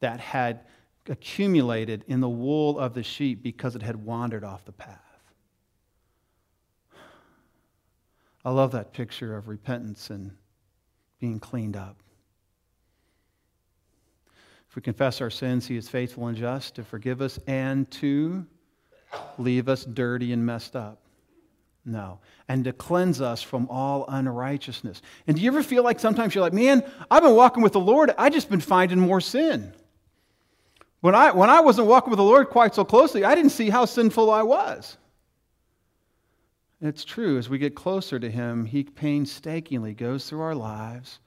that 0.00 0.20
had 0.20 0.60
accumulated 1.06 2.04
in 2.08 2.20
the 2.20 2.28
wool 2.28 2.78
of 2.78 2.94
the 2.94 3.02
sheep 3.02 3.42
because 3.42 3.76
it 3.76 3.82
had 3.82 3.96
wandered 3.96 4.44
off 4.44 4.64
the 4.64 4.72
path. 4.72 5.03
I 8.44 8.50
love 8.50 8.72
that 8.72 8.92
picture 8.92 9.36
of 9.36 9.48
repentance 9.48 10.10
and 10.10 10.32
being 11.18 11.40
cleaned 11.40 11.76
up. 11.76 11.96
If 14.68 14.76
we 14.76 14.82
confess 14.82 15.20
our 15.20 15.30
sins, 15.30 15.66
He 15.66 15.76
is 15.76 15.88
faithful 15.88 16.26
and 16.26 16.36
just 16.36 16.74
to 16.74 16.84
forgive 16.84 17.22
us 17.22 17.38
and 17.46 17.90
to 17.92 18.44
leave 19.38 19.68
us 19.68 19.84
dirty 19.84 20.32
and 20.32 20.44
messed 20.44 20.76
up. 20.76 21.00
No. 21.86 22.18
And 22.48 22.64
to 22.64 22.72
cleanse 22.72 23.20
us 23.20 23.42
from 23.42 23.68
all 23.70 24.04
unrighteousness. 24.08 25.00
And 25.26 25.36
do 25.36 25.42
you 25.42 25.50
ever 25.50 25.62
feel 25.62 25.82
like 25.82 26.00
sometimes 26.00 26.34
you're 26.34 26.42
like, 26.42 26.52
man, 26.52 26.82
I've 27.10 27.22
been 27.22 27.36
walking 27.36 27.62
with 27.62 27.72
the 27.72 27.80
Lord, 27.80 28.12
I 28.18 28.30
just 28.30 28.50
been 28.50 28.60
finding 28.60 28.98
more 28.98 29.20
sin. 29.20 29.72
When 31.00 31.14
I, 31.14 31.32
when 31.32 31.50
I 31.50 31.60
wasn't 31.60 31.86
walking 31.86 32.10
with 32.10 32.16
the 32.16 32.24
Lord 32.24 32.48
quite 32.48 32.74
so 32.74 32.84
closely, 32.84 33.24
I 33.24 33.34
didn't 33.34 33.50
see 33.50 33.68
how 33.70 33.84
sinful 33.84 34.30
I 34.30 34.42
was. 34.42 34.96
It's 36.84 37.04
true, 37.06 37.38
as 37.38 37.48
we 37.48 37.56
get 37.56 37.74
closer 37.74 38.18
to 38.18 38.30
Him, 38.30 38.66
He 38.66 38.84
painstakingly 38.84 39.94
goes 39.94 40.28
through 40.28 40.42
our 40.42 40.54
lives 40.54 41.18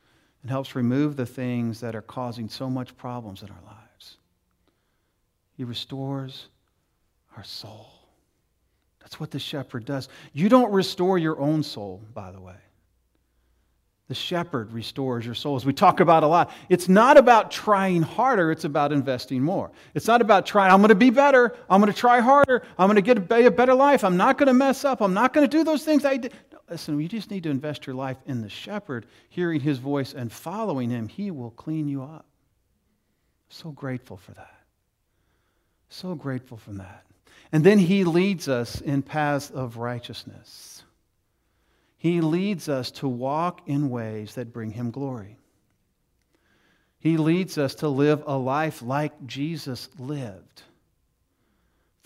and 0.44 0.52
helps 0.52 0.76
remove 0.76 1.16
the 1.16 1.26
things 1.26 1.80
that 1.80 1.96
are 1.96 2.04
causing 2.04 2.48
so 2.48 2.70
much 2.70 2.96
problems 2.96 3.42
in 3.42 3.50
our 3.50 3.64
lives. 3.66 4.18
He 5.56 5.64
restores 5.64 6.50
our 7.36 7.44
soul. 7.44 7.90
That's 9.00 9.20
what 9.20 9.32
the 9.32 9.40
shepherd 9.40 9.84
does. 9.86 10.10
You 10.32 10.48
don't 10.48 10.72
restore 10.72 11.18
your 11.18 11.40
own 11.40 11.64
soul, 11.64 12.04
by 12.14 12.32
the 12.32 12.40
way. 12.40 12.58
The 14.08 14.16
shepherd 14.16 14.72
restores 14.72 15.26
your 15.26 15.36
soul, 15.36 15.58
as 15.58 15.66
we 15.66 15.74
talk 15.74 16.00
about 16.00 16.24
a 16.24 16.28
lot. 16.28 16.52
It's 16.70 16.88
not 16.88 17.18
about 17.18 17.52
trying 17.52 18.02
harder, 18.02 18.52
it's 18.52 18.64
about 18.64 18.94
investing 18.94 19.44
more. 19.44 19.70
It's 19.96 20.08
not 20.08 20.22
about 20.22 20.46
trying, 20.46 20.72
I'm 20.72 20.80
going 20.80 20.90
to 20.90 20.96
be 20.96 21.10
better, 21.10 21.54
I'm 21.70 21.82
going 21.82 21.92
to 21.92 22.00
try 22.00 22.22
harder, 22.22 22.64
I'm 22.78 22.88
going 22.88 22.96
to 22.96 23.02
get 23.02 23.18
a 23.18 23.52
better 23.52 23.74
life, 23.74 24.06
I'm 24.06 24.16
not 24.16 24.38
going 24.38 24.48
to 24.48 24.54
mess 24.54 24.86
up, 24.86 25.02
I'm 25.02 25.14
not 25.14 25.34
going 25.34 25.46
to 25.46 25.58
do 25.58 25.66
those 25.66 25.84
things 25.84 26.06
I 26.06 26.16
did. 26.16 26.32
No, 26.54 26.60
listen, 26.70 26.98
you 27.02 27.10
just 27.10 27.30
need 27.30 27.44
to 27.44 27.50
invest 27.50 27.86
your 27.86 27.96
life 27.96 28.16
in 28.26 28.42
the 28.42 28.48
shepherd, 28.48 29.08
hearing 29.28 29.60
his 29.60 29.78
voice 29.78 30.14
and 30.14 30.32
following 30.32 30.90
him. 30.90 31.10
He 31.10 31.30
will 31.30 31.52
clean 31.52 31.90
you 31.90 32.02
up. 32.02 32.26
So 33.50 33.72
grateful 33.72 34.16
for 34.16 34.32
that. 34.32 34.56
So 35.90 36.16
grateful 36.16 36.58
for 36.58 36.72
that. 36.72 37.04
And 37.52 37.62
then 37.62 37.78
he 37.78 38.06
leads 38.06 38.48
us 38.48 38.80
in 38.80 39.02
paths 39.02 39.52
of 39.52 39.76
righteousness. 39.76 40.77
He 41.98 42.22
leads 42.22 42.70
us 42.70 42.92
to 42.92 43.08
walk 43.08 43.62
in 43.66 43.90
ways 43.90 44.36
that 44.36 44.54
bring 44.54 44.72
him 44.72 44.92
glory. 44.92 45.38
He 47.00 47.18
leads 47.18 47.58
us 47.58 47.76
to 47.76 47.88
live 47.90 48.24
a 48.26 48.38
life 48.38 48.82
like 48.82 49.26
Jesus 49.26 49.90
lived 49.98 50.64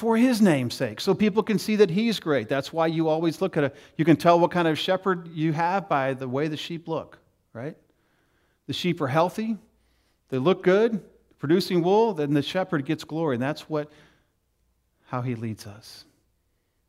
for 0.02 0.18
his 0.18 0.42
name's 0.42 0.74
sake, 0.74 1.00
so 1.00 1.14
people 1.14 1.44
can 1.44 1.60
see 1.60 1.76
that 1.76 1.92
he's 1.92 2.20
great. 2.20 2.50
That's 2.50 2.74
why 2.74 2.88
you 2.88 3.08
always 3.08 3.40
look 3.40 3.56
at 3.56 3.66
a, 3.66 3.72
you 3.98 4.04
can 4.04 4.16
tell 4.16 4.40
what 4.40 4.50
kind 4.50 4.68
of 4.68 4.80
shepherd 4.80 5.28
you 5.28 5.54
have 5.54 5.88
by 5.88 6.16
the 6.16 6.28
way 6.28 6.48
the 6.48 6.58
sheep 6.58 6.88
look, 6.88 7.20
right? 7.54 7.78
The 8.66 8.74
sheep 8.74 9.00
are 9.00 9.08
healthy, 9.08 9.60
they 10.30 10.40
look 10.40 10.64
good, 10.64 11.04
producing 11.38 11.84
wool, 11.84 12.16
then 12.16 12.34
the 12.34 12.42
shepherd 12.42 12.84
gets 12.84 13.04
glory. 13.04 13.36
And 13.36 13.44
that's 13.44 13.70
what, 13.70 13.92
how 15.06 15.22
he 15.22 15.36
leads 15.36 15.68
us 15.68 16.06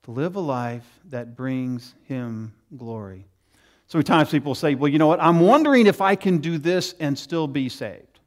to 0.05 0.11
live 0.11 0.37
a 0.37 0.41
life 0.41 0.87
that 1.11 1.37
brings 1.37 1.95
him 2.09 2.53
glory. 2.77 3.25
So 3.87 3.99
many 3.99 4.05
times 4.05 4.31
people 4.31 4.55
say, 4.55 4.75
well, 4.75 4.89
you 4.89 4.99
know 4.99 5.07
what? 5.07 5.21
I'm 5.21 5.41
wondering 5.41 5.87
if 5.87 6.01
I 6.01 6.17
can 6.17 6.39
do 6.39 6.59
this 6.59 6.95
and 6.99 7.19
still 7.19 7.47
be 7.47 7.69
saved. 7.69 8.21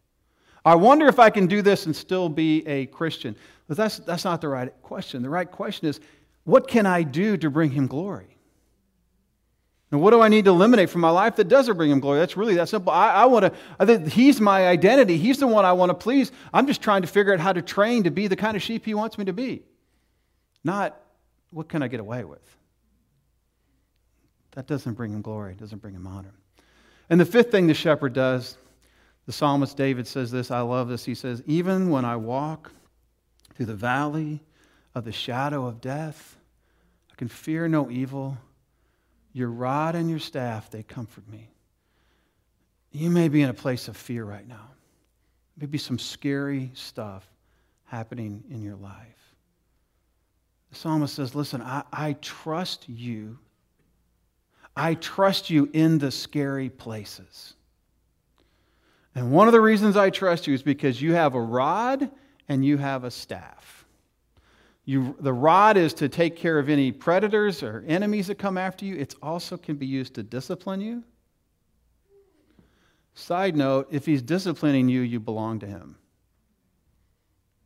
I 0.63 0.75
wonder 0.75 1.07
if 1.07 1.19
I 1.19 1.29
can 1.29 1.47
do 1.47 1.61
this 1.61 1.85
and 1.85 1.95
still 1.95 2.29
be 2.29 2.65
a 2.67 2.85
Christian. 2.87 3.35
But 3.67 3.77
that's, 3.77 3.97
that's 3.99 4.25
not 4.25 4.41
the 4.41 4.47
right 4.47 4.71
question. 4.81 5.21
The 5.21 5.29
right 5.29 5.49
question 5.49 5.87
is, 5.87 5.99
what 6.43 6.67
can 6.67 6.85
I 6.85 7.03
do 7.03 7.37
to 7.37 7.49
bring 7.49 7.71
him 7.71 7.87
glory? 7.87 8.37
And 9.91 10.01
what 10.01 10.11
do 10.11 10.21
I 10.21 10.27
need 10.27 10.45
to 10.45 10.51
eliminate 10.51 10.89
from 10.89 11.01
my 11.01 11.09
life 11.09 11.35
that 11.37 11.47
doesn't 11.47 11.77
bring 11.77 11.91
him 11.91 11.99
glory? 11.99 12.19
That's 12.19 12.35
really 12.35 12.55
that 12.55 12.69
simple. 12.69 12.91
I, 12.91 13.09
I 13.09 13.25
want 13.25 13.53
to, 13.79 14.09
he's 14.09 14.41
my 14.41 14.67
identity. 14.67 15.17
He's 15.17 15.39
the 15.39 15.47
one 15.47 15.65
I 15.65 15.73
want 15.73 15.89
to 15.89 15.93
please. 15.93 16.31
I'm 16.53 16.67
just 16.67 16.81
trying 16.81 17.01
to 17.03 17.07
figure 17.07 17.33
out 17.33 17.39
how 17.39 17.53
to 17.53 17.61
train 17.61 18.03
to 18.03 18.11
be 18.11 18.27
the 18.27 18.35
kind 18.35 18.57
of 18.57 18.63
sheep 18.63 18.85
he 18.85 18.93
wants 18.93 19.17
me 19.17 19.25
to 19.25 19.33
be. 19.33 19.63
Not 20.63 20.99
what 21.55 21.69
can 21.69 21.81
I 21.81 21.87
get 21.87 22.01
away 22.01 22.25
with? 22.25 22.57
That 24.51 24.67
doesn't 24.67 24.95
bring 24.95 25.13
him 25.13 25.21
glory, 25.21 25.53
it 25.53 25.57
doesn't 25.57 25.81
bring 25.81 25.95
him 25.95 26.05
honor. 26.05 26.33
And 27.09 27.17
the 27.17 27.25
fifth 27.25 27.49
thing 27.49 27.67
the 27.67 27.73
shepherd 27.73 28.11
does, 28.11 28.57
the 29.25 29.31
psalmist 29.31 29.77
David 29.77 30.05
says 30.05 30.31
this, 30.31 30.51
I 30.51 30.59
love 30.59 30.89
this. 30.89 31.05
He 31.05 31.15
says, 31.15 31.41
Even 31.45 31.89
when 31.89 32.03
I 32.03 32.17
walk 32.17 32.73
through 33.53 33.67
the 33.67 33.73
valley 33.73 34.41
of 34.93 35.05
the 35.05 35.13
shadow 35.13 35.65
of 35.65 35.79
death, 35.79 36.35
I 37.09 37.15
can 37.15 37.29
fear 37.29 37.69
no 37.69 37.89
evil. 37.89 38.37
Your 39.31 39.49
rod 39.49 39.95
and 39.95 40.09
your 40.09 40.19
staff, 40.19 40.69
they 40.69 40.83
comfort 40.83 41.25
me. 41.29 41.47
You 42.91 43.09
may 43.09 43.29
be 43.29 43.41
in 43.41 43.49
a 43.49 43.53
place 43.53 43.87
of 43.87 43.95
fear 43.95 44.25
right 44.25 44.47
now. 44.47 44.71
Maybe 45.57 45.77
some 45.77 45.99
scary 45.99 46.71
stuff 46.73 47.25
happening 47.85 48.43
in 48.49 48.61
your 48.61 48.75
life. 48.75 49.24
The 50.75 50.81
psalmist 50.81 51.15
says, 51.15 51.33
Listen, 51.33 51.61
I, 51.61 51.83
I 51.93 52.13
trust 52.19 52.89
you. 52.89 53.39
I 54.75 54.95
trust 54.95 55.49
you 55.49 55.69
in 55.71 55.99
the 55.99 56.11
scary 56.11 56.69
places. 56.69 57.53
And 59.15 59.31
one 59.31 59.47
of 59.47 59.53
the 59.53 59.61
reasons 59.61 59.95
I 59.95 60.09
trust 60.09 60.47
you 60.47 60.53
is 60.53 60.61
because 60.61 61.01
you 61.01 61.13
have 61.13 61.33
a 61.33 61.39
rod 61.39 62.11
and 62.49 62.65
you 62.65 62.75
have 62.75 63.05
a 63.05 63.11
staff. 63.11 63.85
You, 64.83 65.15
the 65.21 65.31
rod 65.31 65.77
is 65.77 65.93
to 65.93 66.09
take 66.09 66.35
care 66.35 66.59
of 66.59 66.67
any 66.67 66.91
predators 66.91 67.63
or 67.63 67.85
enemies 67.87 68.27
that 68.27 68.35
come 68.35 68.57
after 68.57 68.83
you. 68.83 68.97
It 68.97 69.15
also 69.23 69.55
can 69.55 69.77
be 69.77 69.85
used 69.85 70.13
to 70.15 70.23
discipline 70.23 70.81
you. 70.81 71.05
Side 73.13 73.55
note 73.55 73.87
if 73.91 74.05
he's 74.05 74.21
disciplining 74.21 74.89
you, 74.89 74.99
you 74.99 75.21
belong 75.21 75.59
to 75.59 75.67
him. 75.67 75.95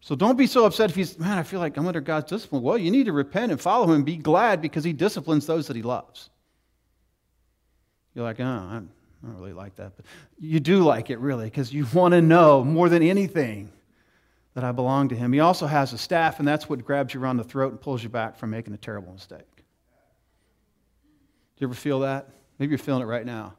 So 0.01 0.15
don't 0.15 0.37
be 0.37 0.47
so 0.47 0.65
upset 0.65 0.89
if 0.89 0.95
he's, 0.95 1.19
man, 1.19 1.37
I 1.37 1.43
feel 1.43 1.59
like 1.59 1.75
I'm 1.77 1.85
under 1.85 2.01
God's 2.01 2.29
discipline. 2.29 2.61
Well, 2.61 2.77
you 2.77 2.89
need 2.89 3.05
to 3.05 3.11
repent 3.11 3.51
and 3.51 3.59
follow 3.59 3.85
him 3.85 3.91
and 3.91 4.05
be 4.05 4.15
glad 4.15 4.61
because 4.61 4.83
he 4.83 4.93
disciplines 4.93 5.45
those 5.45 5.67
that 5.67 5.75
he 5.75 5.81
loves. 5.81 6.29
You're 8.15 8.23
like, 8.23 8.39
oh, 8.39 8.43
I 8.43 8.73
don't 8.75 8.89
really 9.23 9.53
like 9.53 9.75
that. 9.75 9.95
But 9.95 10.05
you 10.39 10.59
do 10.59 10.83
like 10.83 11.09
it, 11.09 11.19
really, 11.19 11.45
because 11.45 11.73
you 11.73 11.85
want 11.93 12.13
to 12.13 12.21
know 12.21 12.63
more 12.63 12.87
than 12.87 13.03
anything 13.03 13.71
that 14.53 14.63
I 14.63 14.71
belong 14.71 15.09
to 15.09 15.15
him. 15.15 15.33
He 15.33 15.41
also 15.41 15.67
has 15.67 15.93
a 15.93 15.97
staff, 15.97 16.39
and 16.39 16.47
that's 16.47 16.67
what 16.67 16.83
grabs 16.83 17.13
you 17.13 17.21
around 17.21 17.37
the 17.37 17.43
throat 17.43 17.71
and 17.71 17.79
pulls 17.79 18.01
you 18.01 18.09
back 18.09 18.37
from 18.37 18.49
making 18.49 18.73
a 18.73 18.77
terrible 18.77 19.13
mistake. 19.13 19.41
Do 21.55 21.65
you 21.65 21.67
ever 21.67 21.75
feel 21.75 21.99
that? 21.99 22.29
Maybe 22.57 22.71
you're 22.71 22.77
feeling 22.77 23.03
it 23.03 23.05
right 23.05 23.25
now. 23.25 23.53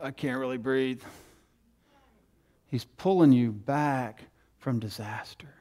I 0.00 0.12
can't 0.12 0.38
really 0.38 0.56
breathe. 0.56 1.02
He's 2.68 2.84
pulling 2.84 3.32
you 3.32 3.52
back 3.52 4.22
from 4.66 4.80
disaster. 4.80 5.54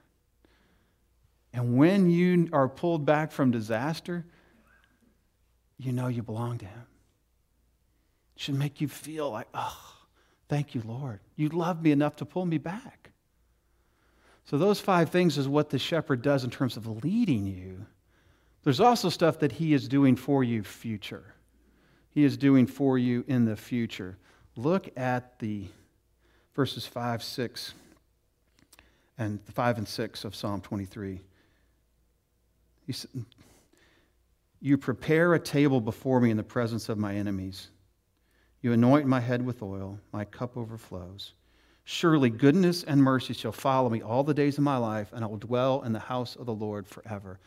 And 1.54 1.78
when 1.78 2.10
you 2.10 2.50
are 2.52 2.68
pulled 2.68 3.06
back 3.06 3.32
from 3.32 3.52
disaster, 3.52 4.26
you 5.78 5.92
know 5.92 6.08
you 6.08 6.24
belong 6.24 6.58
to 6.58 6.66
Him. 6.66 6.88
It 8.36 8.42
should 8.42 8.56
make 8.56 8.82
you 8.82 8.88
feel 8.88 9.30
like, 9.30 9.48
oh, 9.54 9.78
thank 10.50 10.74
you, 10.74 10.82
Lord. 10.84 11.20
You 11.36 11.50
love 11.50 11.84
me 11.84 11.92
enough 11.92 12.16
to 12.16 12.26
pull 12.26 12.48
me 12.48 12.58
back. 12.58 13.12
So, 14.46 14.58
those 14.58 14.80
five 14.80 15.12
things 15.12 15.38
is 15.38 15.48
what 15.48 15.70
the 15.70 15.78
shepherd 15.78 16.24
does 16.24 16.44
in 16.44 16.50
terms 16.50 16.76
of 16.76 17.04
leading 17.04 17.46
you. 17.46 17.86
There's 18.64 18.80
also 18.80 19.10
stuff 19.10 19.38
that 19.42 19.52
he 19.52 19.76
is 19.76 19.88
doing 19.88 20.16
for 20.16 20.44
you 20.44 20.64
future. 20.64 21.36
He 22.10 22.24
is 22.24 22.38
doing 22.38 22.66
for 22.66 22.98
you 22.98 23.24
in 23.28 23.46
the 23.46 23.56
future. 23.56 24.18
Look 24.56 24.90
at 24.98 25.38
the 25.38 25.68
verses 26.56 26.88
5, 26.88 27.22
6 27.22 27.74
and 29.18 29.40
the 29.46 29.52
5 29.52 29.80
and 29.80 29.88
6 29.88 30.26
of 30.26 30.36
Psalm 30.36 30.62
23. 30.62 31.22
Said, 32.92 33.10
you 34.62 34.78
prepare 34.78 35.34
a 35.34 35.40
table 35.40 35.80
before 35.80 36.20
me 36.20 36.32
in 36.32 36.38
the 36.38 36.44
presence 36.44 36.90
of 36.90 36.98
my 36.98 37.16
enemies. 37.16 37.70
You 38.62 38.74
anoint 38.74 39.06
my 39.06 39.20
head 39.20 39.46
with 39.46 39.62
oil, 39.62 40.00
my 40.12 40.26
cup 40.26 40.58
overflows. 40.58 41.34
Surely 41.84 42.32
goodness 42.32 42.84
and 42.84 43.02
mercy 43.02 43.34
shall 43.34 43.52
follow 43.52 43.90
me 43.90 44.02
all 44.02 44.24
the 44.24 44.34
days 44.34 44.58
of 44.58 44.64
my 44.64 44.78
life, 44.78 45.14
and 45.14 45.24
I 45.24 45.28
will 45.28 45.38
dwell 45.38 45.84
in 45.84 45.94
the 45.94 46.00
house 46.00 46.36
of 46.36 46.48
the 46.48 46.54
Lord 46.54 46.88
forever. 46.88 47.40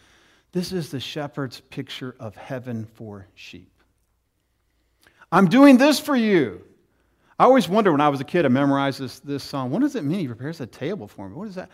This 0.52 0.70
is 0.70 0.90
the 0.90 1.00
shepherd's 1.00 1.58
picture 1.58 2.14
of 2.20 2.36
heaven 2.36 2.86
for 2.94 3.26
sheep. 3.34 3.72
I'm 5.32 5.48
doing 5.48 5.76
this 5.76 5.98
for 5.98 6.14
you. 6.14 6.62
I 7.38 7.44
always 7.44 7.68
wonder 7.68 7.92
when 7.92 8.00
I 8.00 8.08
was 8.08 8.20
a 8.20 8.24
kid, 8.24 8.44
I 8.44 8.48
memorized 8.48 8.98
this, 8.98 9.20
this 9.20 9.44
song. 9.44 9.70
What 9.70 9.80
does 9.80 9.94
it 9.94 10.02
mean? 10.02 10.20
He 10.20 10.26
prepares 10.26 10.60
a 10.60 10.66
table 10.66 11.06
for 11.06 11.28
me. 11.28 11.36
What 11.36 11.46
is 11.46 11.54
that? 11.54 11.70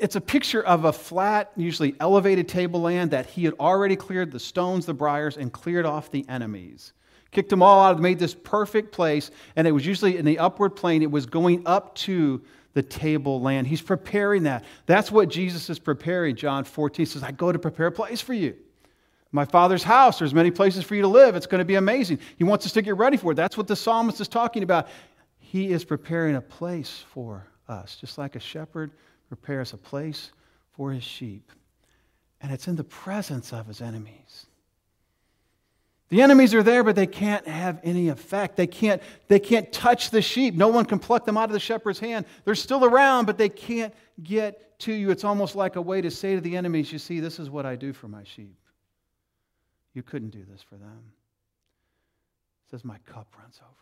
It's 0.00 0.16
a 0.16 0.20
picture 0.20 0.62
of 0.62 0.84
a 0.84 0.92
flat, 0.92 1.50
usually 1.56 1.94
elevated 1.98 2.46
tableland 2.46 3.10
that 3.12 3.26
he 3.26 3.44
had 3.44 3.54
already 3.58 3.96
cleared 3.96 4.30
the 4.30 4.38
stones, 4.38 4.84
the 4.84 4.92
briars, 4.92 5.38
and 5.38 5.50
cleared 5.50 5.86
off 5.86 6.10
the 6.10 6.28
enemies. 6.28 6.92
Kicked 7.30 7.48
them 7.48 7.62
all 7.62 7.82
out, 7.82 7.98
made 7.98 8.18
this 8.18 8.34
perfect 8.34 8.92
place, 8.92 9.30
and 9.56 9.66
it 9.66 9.72
was 9.72 9.86
usually 9.86 10.18
in 10.18 10.24
the 10.24 10.38
upward 10.38 10.76
plane. 10.76 11.02
It 11.02 11.10
was 11.10 11.26
going 11.26 11.66
up 11.66 11.94
to 11.96 12.42
the 12.74 12.82
tableland. 12.82 13.66
He's 13.66 13.82
preparing 13.82 14.42
that. 14.44 14.64
That's 14.86 15.10
what 15.10 15.30
Jesus 15.30 15.70
is 15.70 15.78
preparing. 15.78 16.36
John 16.36 16.64
14 16.64 17.06
says, 17.06 17.22
I 17.22 17.32
go 17.32 17.50
to 17.50 17.58
prepare 17.58 17.86
a 17.86 17.92
place 17.92 18.20
for 18.20 18.34
you. 18.34 18.56
My 19.30 19.44
father's 19.44 19.82
house, 19.82 20.18
there's 20.18 20.32
many 20.32 20.50
places 20.50 20.84
for 20.84 20.94
you 20.94 21.02
to 21.02 21.08
live. 21.08 21.36
It's 21.36 21.46
going 21.46 21.58
to 21.58 21.64
be 21.64 21.74
amazing. 21.74 22.18
He 22.36 22.44
wants 22.44 22.64
us 22.64 22.72
to 22.72 22.82
get 22.82 22.96
ready 22.96 23.16
for 23.16 23.32
it. 23.32 23.34
That's 23.34 23.56
what 23.56 23.66
the 23.66 23.76
psalmist 23.76 24.20
is 24.20 24.28
talking 24.28 24.62
about. 24.62 24.88
He 25.38 25.70
is 25.70 25.84
preparing 25.84 26.36
a 26.36 26.40
place 26.40 27.04
for 27.12 27.46
us, 27.68 27.96
just 27.96 28.16
like 28.16 28.36
a 28.36 28.40
shepherd 28.40 28.90
prepares 29.28 29.74
a 29.74 29.76
place 29.76 30.32
for 30.72 30.92
his 30.92 31.04
sheep. 31.04 31.52
And 32.40 32.52
it's 32.52 32.68
in 32.68 32.76
the 32.76 32.84
presence 32.84 33.52
of 33.52 33.66
his 33.66 33.82
enemies. 33.82 34.46
The 36.08 36.22
enemies 36.22 36.54
are 36.54 36.62
there, 36.62 36.82
but 36.82 36.96
they 36.96 37.06
can't 37.06 37.46
have 37.46 37.80
any 37.84 38.08
effect. 38.08 38.56
They 38.56 38.66
can't, 38.66 39.02
they 39.28 39.38
can't 39.38 39.70
touch 39.72 40.10
the 40.10 40.22
sheep. 40.22 40.54
No 40.54 40.68
one 40.68 40.86
can 40.86 40.98
pluck 40.98 41.26
them 41.26 41.36
out 41.36 41.50
of 41.50 41.52
the 41.52 41.60
shepherd's 41.60 41.98
hand. 41.98 42.24
They're 42.44 42.54
still 42.54 42.84
around, 42.84 43.26
but 43.26 43.36
they 43.36 43.50
can't 43.50 43.92
get 44.22 44.78
to 44.80 44.92
you. 44.92 45.10
It's 45.10 45.24
almost 45.24 45.54
like 45.54 45.76
a 45.76 45.82
way 45.82 46.00
to 46.00 46.10
say 46.10 46.34
to 46.34 46.40
the 46.40 46.56
enemies, 46.56 46.90
You 46.90 46.98
see, 46.98 47.20
this 47.20 47.38
is 47.38 47.50
what 47.50 47.66
I 47.66 47.76
do 47.76 47.92
for 47.92 48.08
my 48.08 48.24
sheep. 48.24 48.56
You 49.98 50.04
couldn't 50.04 50.30
do 50.30 50.44
this 50.48 50.62
for 50.62 50.76
them. 50.76 51.02
It 52.64 52.70
says, 52.70 52.84
My 52.84 52.98
cup 52.98 53.26
runs 53.36 53.58
over. 53.60 53.74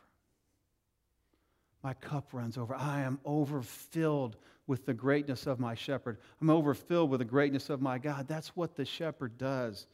My 1.82 1.92
cup 1.92 2.32
runs 2.32 2.56
over. 2.56 2.74
I 2.74 3.02
am 3.02 3.20
overfilled 3.26 4.38
with 4.66 4.86
the 4.86 4.94
greatness 4.94 5.46
of 5.46 5.60
my 5.60 5.74
shepherd. 5.74 6.16
I'm 6.40 6.48
overfilled 6.48 7.10
with 7.10 7.18
the 7.18 7.26
greatness 7.26 7.68
of 7.68 7.82
my 7.82 7.98
God. 7.98 8.28
That's 8.28 8.56
what 8.56 8.76
the 8.76 8.86
shepherd 8.86 9.36
does. 9.36 9.88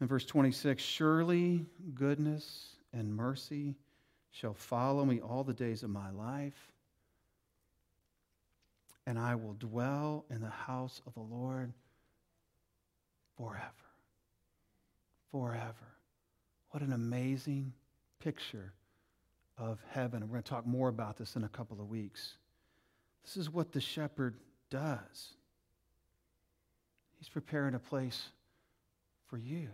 In 0.00 0.06
verse 0.06 0.24
26, 0.24 0.82
surely 0.82 1.66
goodness 1.92 2.76
and 2.94 3.14
mercy 3.14 3.76
shall 4.30 4.54
follow 4.54 5.04
me 5.04 5.20
all 5.20 5.44
the 5.44 5.52
days 5.52 5.82
of 5.82 5.90
my 5.90 6.08
life, 6.10 6.72
and 9.06 9.18
I 9.18 9.34
will 9.34 9.56
dwell 9.58 10.24
in 10.30 10.40
the 10.40 10.48
house 10.48 11.02
of 11.06 11.12
the 11.12 11.20
Lord 11.20 11.74
forever 13.36 13.79
forever. 15.30 15.96
What 16.70 16.82
an 16.82 16.92
amazing 16.92 17.72
picture 18.20 18.72
of 19.58 19.78
heaven. 19.90 20.22
we're 20.22 20.28
going 20.28 20.42
to 20.42 20.50
talk 20.50 20.66
more 20.66 20.88
about 20.88 21.16
this 21.16 21.36
in 21.36 21.44
a 21.44 21.48
couple 21.48 21.80
of 21.80 21.88
weeks. 21.88 22.34
This 23.24 23.36
is 23.36 23.50
what 23.50 23.72
the 23.72 23.80
shepherd 23.80 24.36
does. 24.70 25.34
He's 27.18 27.28
preparing 27.28 27.74
a 27.74 27.78
place 27.78 28.28
for 29.28 29.36
you. 29.36 29.68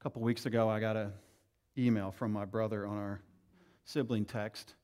A 0.00 0.02
couple 0.02 0.22
weeks 0.22 0.46
ago, 0.46 0.68
I 0.68 0.80
got 0.80 0.96
an 0.96 1.12
email 1.76 2.10
from 2.10 2.32
my 2.32 2.44
brother 2.44 2.86
on 2.86 2.96
our 2.96 3.20
sibling 3.84 4.24
text, 4.24 4.74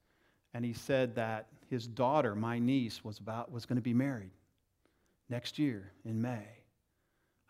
and 0.54 0.64
he 0.64 0.72
said 0.72 1.16
that 1.16 1.48
his 1.68 1.86
daughter, 1.86 2.34
my 2.34 2.58
niece, 2.58 3.04
was 3.04 3.18
about 3.18 3.50
was 3.50 3.66
going 3.66 3.76
to 3.76 3.82
be 3.82 3.94
married 3.94 4.30
next 5.28 5.58
year 5.58 5.92
in 6.04 6.22
May. 6.22 6.46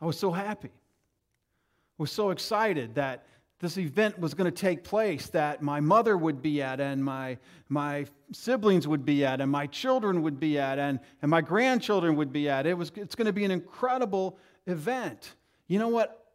I 0.00 0.06
was 0.06 0.18
so 0.18 0.30
happy. 0.30 0.68
I 0.68 2.02
was 2.02 2.10
so 2.10 2.30
excited 2.30 2.94
that 2.96 3.24
this 3.60 3.78
event 3.78 4.18
was 4.18 4.34
going 4.34 4.50
to 4.52 4.60
take 4.60 4.84
place 4.84 5.28
that 5.28 5.62
my 5.62 5.80
mother 5.80 6.18
would 6.18 6.42
be 6.42 6.60
at 6.60 6.80
and 6.80 7.02
my, 7.02 7.38
my 7.68 8.04
siblings 8.32 8.86
would 8.86 9.04
be 9.04 9.24
at 9.24 9.40
and 9.40 9.50
my 9.50 9.66
children 9.66 10.22
would 10.22 10.38
be 10.38 10.58
at 10.58 10.78
and, 10.78 11.00
and 11.22 11.30
my 11.30 11.40
grandchildren 11.40 12.16
would 12.16 12.32
be 12.32 12.48
at. 12.48 12.66
It 12.66 12.76
was, 12.76 12.92
it's 12.96 13.14
going 13.14 13.26
to 13.26 13.32
be 13.32 13.44
an 13.44 13.50
incredible 13.50 14.38
event. 14.66 15.34
You 15.66 15.78
know 15.78 15.88
what? 15.88 16.26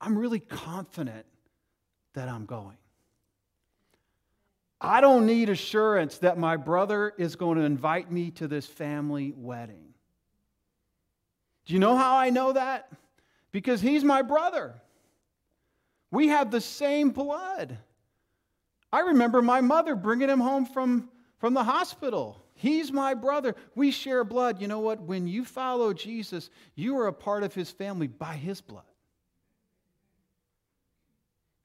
I'm 0.00 0.16
really 0.16 0.40
confident 0.40 1.26
that 2.14 2.28
I'm 2.28 2.46
going. 2.46 2.76
I 4.80 5.00
don't 5.00 5.26
need 5.26 5.48
assurance 5.48 6.18
that 6.18 6.38
my 6.38 6.56
brother 6.56 7.12
is 7.18 7.34
going 7.34 7.58
to 7.58 7.64
invite 7.64 8.12
me 8.12 8.30
to 8.32 8.46
this 8.46 8.64
family 8.64 9.34
wedding. 9.36 9.87
Do 11.68 11.74
you 11.74 11.80
know 11.80 11.98
how 11.98 12.16
I 12.16 12.30
know 12.30 12.54
that? 12.54 12.90
Because 13.52 13.82
he's 13.82 14.02
my 14.02 14.22
brother. 14.22 14.74
We 16.10 16.28
have 16.28 16.50
the 16.50 16.62
same 16.62 17.10
blood. 17.10 17.76
I 18.90 19.00
remember 19.00 19.42
my 19.42 19.60
mother 19.60 19.94
bringing 19.94 20.30
him 20.30 20.40
home 20.40 20.64
from, 20.64 21.10
from 21.36 21.52
the 21.52 21.62
hospital. 21.62 22.42
He's 22.54 22.90
my 22.90 23.12
brother. 23.12 23.54
We 23.74 23.90
share 23.90 24.24
blood. 24.24 24.62
You 24.62 24.66
know 24.66 24.80
what? 24.80 25.02
When 25.02 25.28
you 25.28 25.44
follow 25.44 25.92
Jesus, 25.92 26.48
you 26.74 26.96
are 26.98 27.06
a 27.06 27.12
part 27.12 27.42
of 27.42 27.54
his 27.54 27.70
family 27.70 28.06
by 28.06 28.34
his 28.34 28.62
blood. 28.62 28.82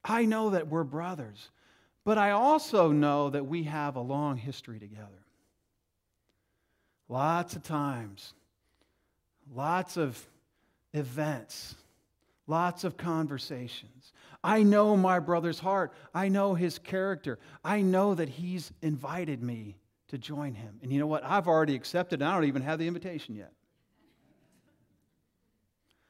I 0.04 0.26
know 0.26 0.50
that 0.50 0.68
we're 0.68 0.84
brothers, 0.84 1.48
but 2.04 2.18
I 2.18 2.32
also 2.32 2.92
know 2.92 3.30
that 3.30 3.46
we 3.46 3.62
have 3.62 3.96
a 3.96 4.00
long 4.00 4.36
history 4.36 4.78
together. 4.78 5.24
Lots 7.08 7.56
of 7.56 7.62
times 7.62 8.34
Lots 9.52 9.96
of 9.96 10.24
events, 10.92 11.74
Lots 12.46 12.84
of 12.84 12.96
conversations. 12.96 14.12
I 14.42 14.62
know 14.62 14.96
my 14.96 15.18
brother's 15.18 15.58
heart. 15.58 15.94
I 16.14 16.28
know 16.28 16.54
his 16.54 16.78
character. 16.78 17.38
I 17.64 17.80
know 17.80 18.14
that 18.14 18.28
he's 18.28 18.70
invited 18.82 19.42
me 19.42 19.76
to 20.08 20.18
join 20.18 20.54
him. 20.54 20.78
And 20.82 20.92
you 20.92 20.98
know 20.98 21.06
what? 21.06 21.24
I've 21.24 21.48
already 21.48 21.74
accepted. 21.74 22.20
I 22.20 22.34
don't 22.34 22.44
even 22.44 22.60
have 22.60 22.78
the 22.78 22.86
invitation 22.86 23.34
yet. 23.34 23.52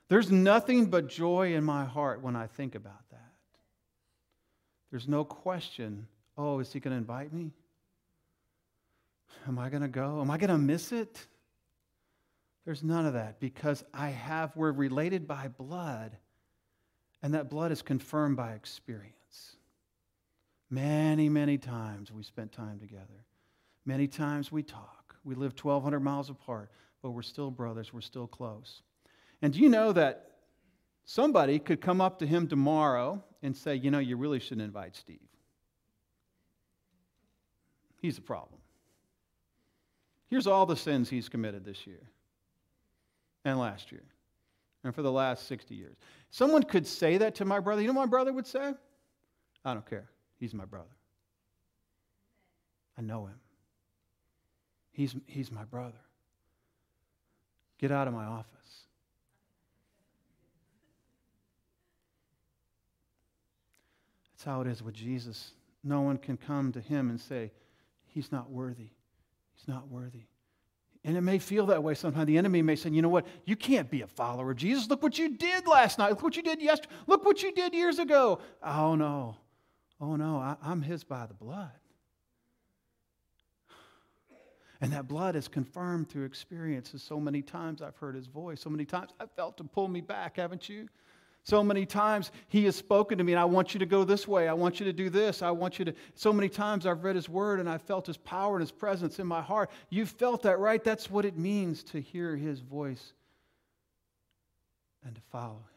There's 0.08 0.30
nothing 0.30 0.86
but 0.86 1.08
joy 1.08 1.54
in 1.54 1.62
my 1.62 1.84
heart 1.84 2.20
when 2.20 2.34
I 2.34 2.48
think 2.48 2.74
about 2.74 3.08
that. 3.10 3.20
There's 4.90 5.08
no 5.08 5.24
question 5.24 6.06
oh, 6.36 6.58
is 6.58 6.72
he 6.72 6.80
going 6.80 6.90
to 6.90 6.98
invite 6.98 7.32
me? 7.32 7.52
Am 9.46 9.56
I 9.56 9.68
going 9.68 9.82
to 9.82 9.88
go? 9.88 10.20
Am 10.20 10.32
I 10.32 10.36
going 10.36 10.50
to 10.50 10.58
miss 10.58 10.90
it? 10.90 11.24
There's 12.64 12.82
none 12.82 13.04
of 13.06 13.12
that 13.12 13.40
because 13.40 13.84
I 13.92 14.08
have, 14.08 14.56
we're 14.56 14.72
related 14.72 15.26
by 15.26 15.48
blood, 15.48 16.16
and 17.22 17.34
that 17.34 17.50
blood 17.50 17.72
is 17.72 17.82
confirmed 17.82 18.36
by 18.36 18.52
experience. 18.52 19.56
Many, 20.70 21.28
many 21.28 21.58
times 21.58 22.10
we 22.10 22.22
spent 22.22 22.52
time 22.52 22.80
together. 22.80 23.24
Many 23.84 24.08
times 24.08 24.50
we 24.50 24.62
talk. 24.62 25.14
We 25.24 25.34
live 25.34 25.52
1,200 25.60 26.00
miles 26.00 26.30
apart, 26.30 26.70
but 27.02 27.10
we're 27.10 27.22
still 27.22 27.50
brothers, 27.50 27.92
we're 27.92 28.00
still 28.00 28.26
close. 28.26 28.82
And 29.42 29.52
do 29.52 29.60
you 29.60 29.68
know 29.68 29.92
that 29.92 30.30
somebody 31.04 31.58
could 31.58 31.82
come 31.82 32.00
up 32.00 32.18
to 32.20 32.26
him 32.26 32.48
tomorrow 32.48 33.22
and 33.42 33.54
say, 33.54 33.74
you 33.74 33.90
know, 33.90 33.98
you 33.98 34.16
really 34.16 34.40
shouldn't 34.40 34.62
invite 34.62 34.96
Steve? 34.96 35.18
He's 38.00 38.16
a 38.16 38.22
problem. 38.22 38.60
Here's 40.28 40.46
all 40.46 40.64
the 40.66 40.76
sins 40.76 41.10
he's 41.10 41.28
committed 41.28 41.64
this 41.64 41.86
year 41.86 42.10
and 43.44 43.58
last 43.58 43.92
year 43.92 44.04
and 44.84 44.94
for 44.94 45.02
the 45.02 45.12
last 45.12 45.46
60 45.48 45.74
years. 45.74 45.96
Someone 46.30 46.62
could 46.62 46.86
say 46.86 47.18
that 47.18 47.36
to 47.36 47.44
my 47.44 47.60
brother. 47.60 47.80
You 47.80 47.88
know 47.88 47.94
what 47.94 48.06
my 48.06 48.10
brother 48.10 48.32
would 48.32 48.46
say? 48.46 48.74
I 49.64 49.74
don't 49.74 49.88
care. 49.88 50.08
He's 50.38 50.52
my 50.52 50.66
brother. 50.66 50.88
I 52.98 53.02
know 53.02 53.26
him. 53.26 53.40
He's, 54.92 55.16
he's 55.26 55.50
my 55.50 55.64
brother. 55.64 55.98
Get 57.78 57.90
out 57.90 58.06
of 58.06 58.14
my 58.14 58.24
office. 58.24 58.46
That's 64.32 64.44
how 64.44 64.60
it 64.60 64.66
is 64.68 64.82
with 64.82 64.94
Jesus. 64.94 65.52
No 65.82 66.02
one 66.02 66.18
can 66.18 66.36
come 66.36 66.72
to 66.72 66.80
him 66.80 67.10
and 67.10 67.20
say, 67.20 67.50
He's 68.06 68.30
not 68.30 68.48
worthy. 68.50 68.90
He's 69.56 69.66
not 69.66 69.88
worthy. 69.88 70.26
And 71.04 71.18
it 71.18 71.20
may 71.20 71.38
feel 71.38 71.66
that 71.66 71.82
way 71.82 71.94
sometimes. 71.94 72.26
The 72.26 72.38
enemy 72.38 72.62
may 72.62 72.76
say, 72.76 72.88
you 72.88 73.02
know 73.02 73.10
what? 73.10 73.26
You 73.44 73.56
can't 73.56 73.90
be 73.90 74.00
a 74.00 74.06
follower 74.06 74.52
of 74.52 74.56
Jesus. 74.56 74.88
Look 74.88 75.02
what 75.02 75.18
you 75.18 75.36
did 75.36 75.66
last 75.66 75.98
night. 75.98 76.10
Look 76.10 76.22
what 76.22 76.36
you 76.36 76.42
did 76.42 76.62
yesterday. 76.62 76.94
Look 77.06 77.26
what 77.26 77.42
you 77.42 77.52
did 77.52 77.74
years 77.74 77.98
ago. 77.98 78.40
Oh, 78.62 78.94
no. 78.94 79.36
Oh, 80.00 80.16
no. 80.16 80.38
I, 80.38 80.56
I'm 80.62 80.80
his 80.80 81.04
by 81.04 81.26
the 81.26 81.34
blood. 81.34 81.72
And 84.80 84.92
that 84.92 85.06
blood 85.06 85.36
is 85.36 85.46
confirmed 85.46 86.08
through 86.08 86.24
experiences. 86.24 87.02
So 87.02 87.20
many 87.20 87.42
times 87.42 87.82
I've 87.82 87.96
heard 87.96 88.14
his 88.14 88.26
voice. 88.26 88.60
So 88.60 88.70
many 88.70 88.86
times 88.86 89.10
I've 89.20 89.30
felt 89.32 89.58
to 89.58 89.64
pull 89.64 89.88
me 89.88 90.00
back, 90.00 90.38
haven't 90.38 90.68
you? 90.68 90.88
So 91.44 91.62
many 91.62 91.84
times 91.84 92.32
he 92.48 92.64
has 92.64 92.74
spoken 92.74 93.18
to 93.18 93.24
me, 93.24 93.34
and 93.34 93.38
I 93.38 93.44
want 93.44 93.74
you 93.74 93.80
to 93.80 93.86
go 93.86 94.02
this 94.02 94.26
way. 94.26 94.48
I 94.48 94.54
want 94.54 94.80
you 94.80 94.86
to 94.86 94.94
do 94.94 95.10
this. 95.10 95.42
I 95.42 95.50
want 95.50 95.78
you 95.78 95.84
to. 95.84 95.94
So 96.14 96.32
many 96.32 96.48
times 96.48 96.86
I've 96.86 97.04
read 97.04 97.16
his 97.16 97.28
word 97.28 97.60
and 97.60 97.68
I 97.68 97.76
felt 97.76 98.06
his 98.06 98.16
power 98.16 98.54
and 98.54 98.62
his 98.62 98.72
presence 98.72 99.18
in 99.18 99.26
my 99.26 99.42
heart. 99.42 99.70
You've 99.90 100.08
felt 100.08 100.42
that, 100.44 100.58
right? 100.58 100.82
That's 100.82 101.10
what 101.10 101.26
it 101.26 101.36
means 101.36 101.82
to 101.84 102.00
hear 102.00 102.34
his 102.34 102.60
voice 102.60 103.12
and 105.04 105.14
to 105.14 105.20
follow 105.30 105.56
him. 105.56 105.74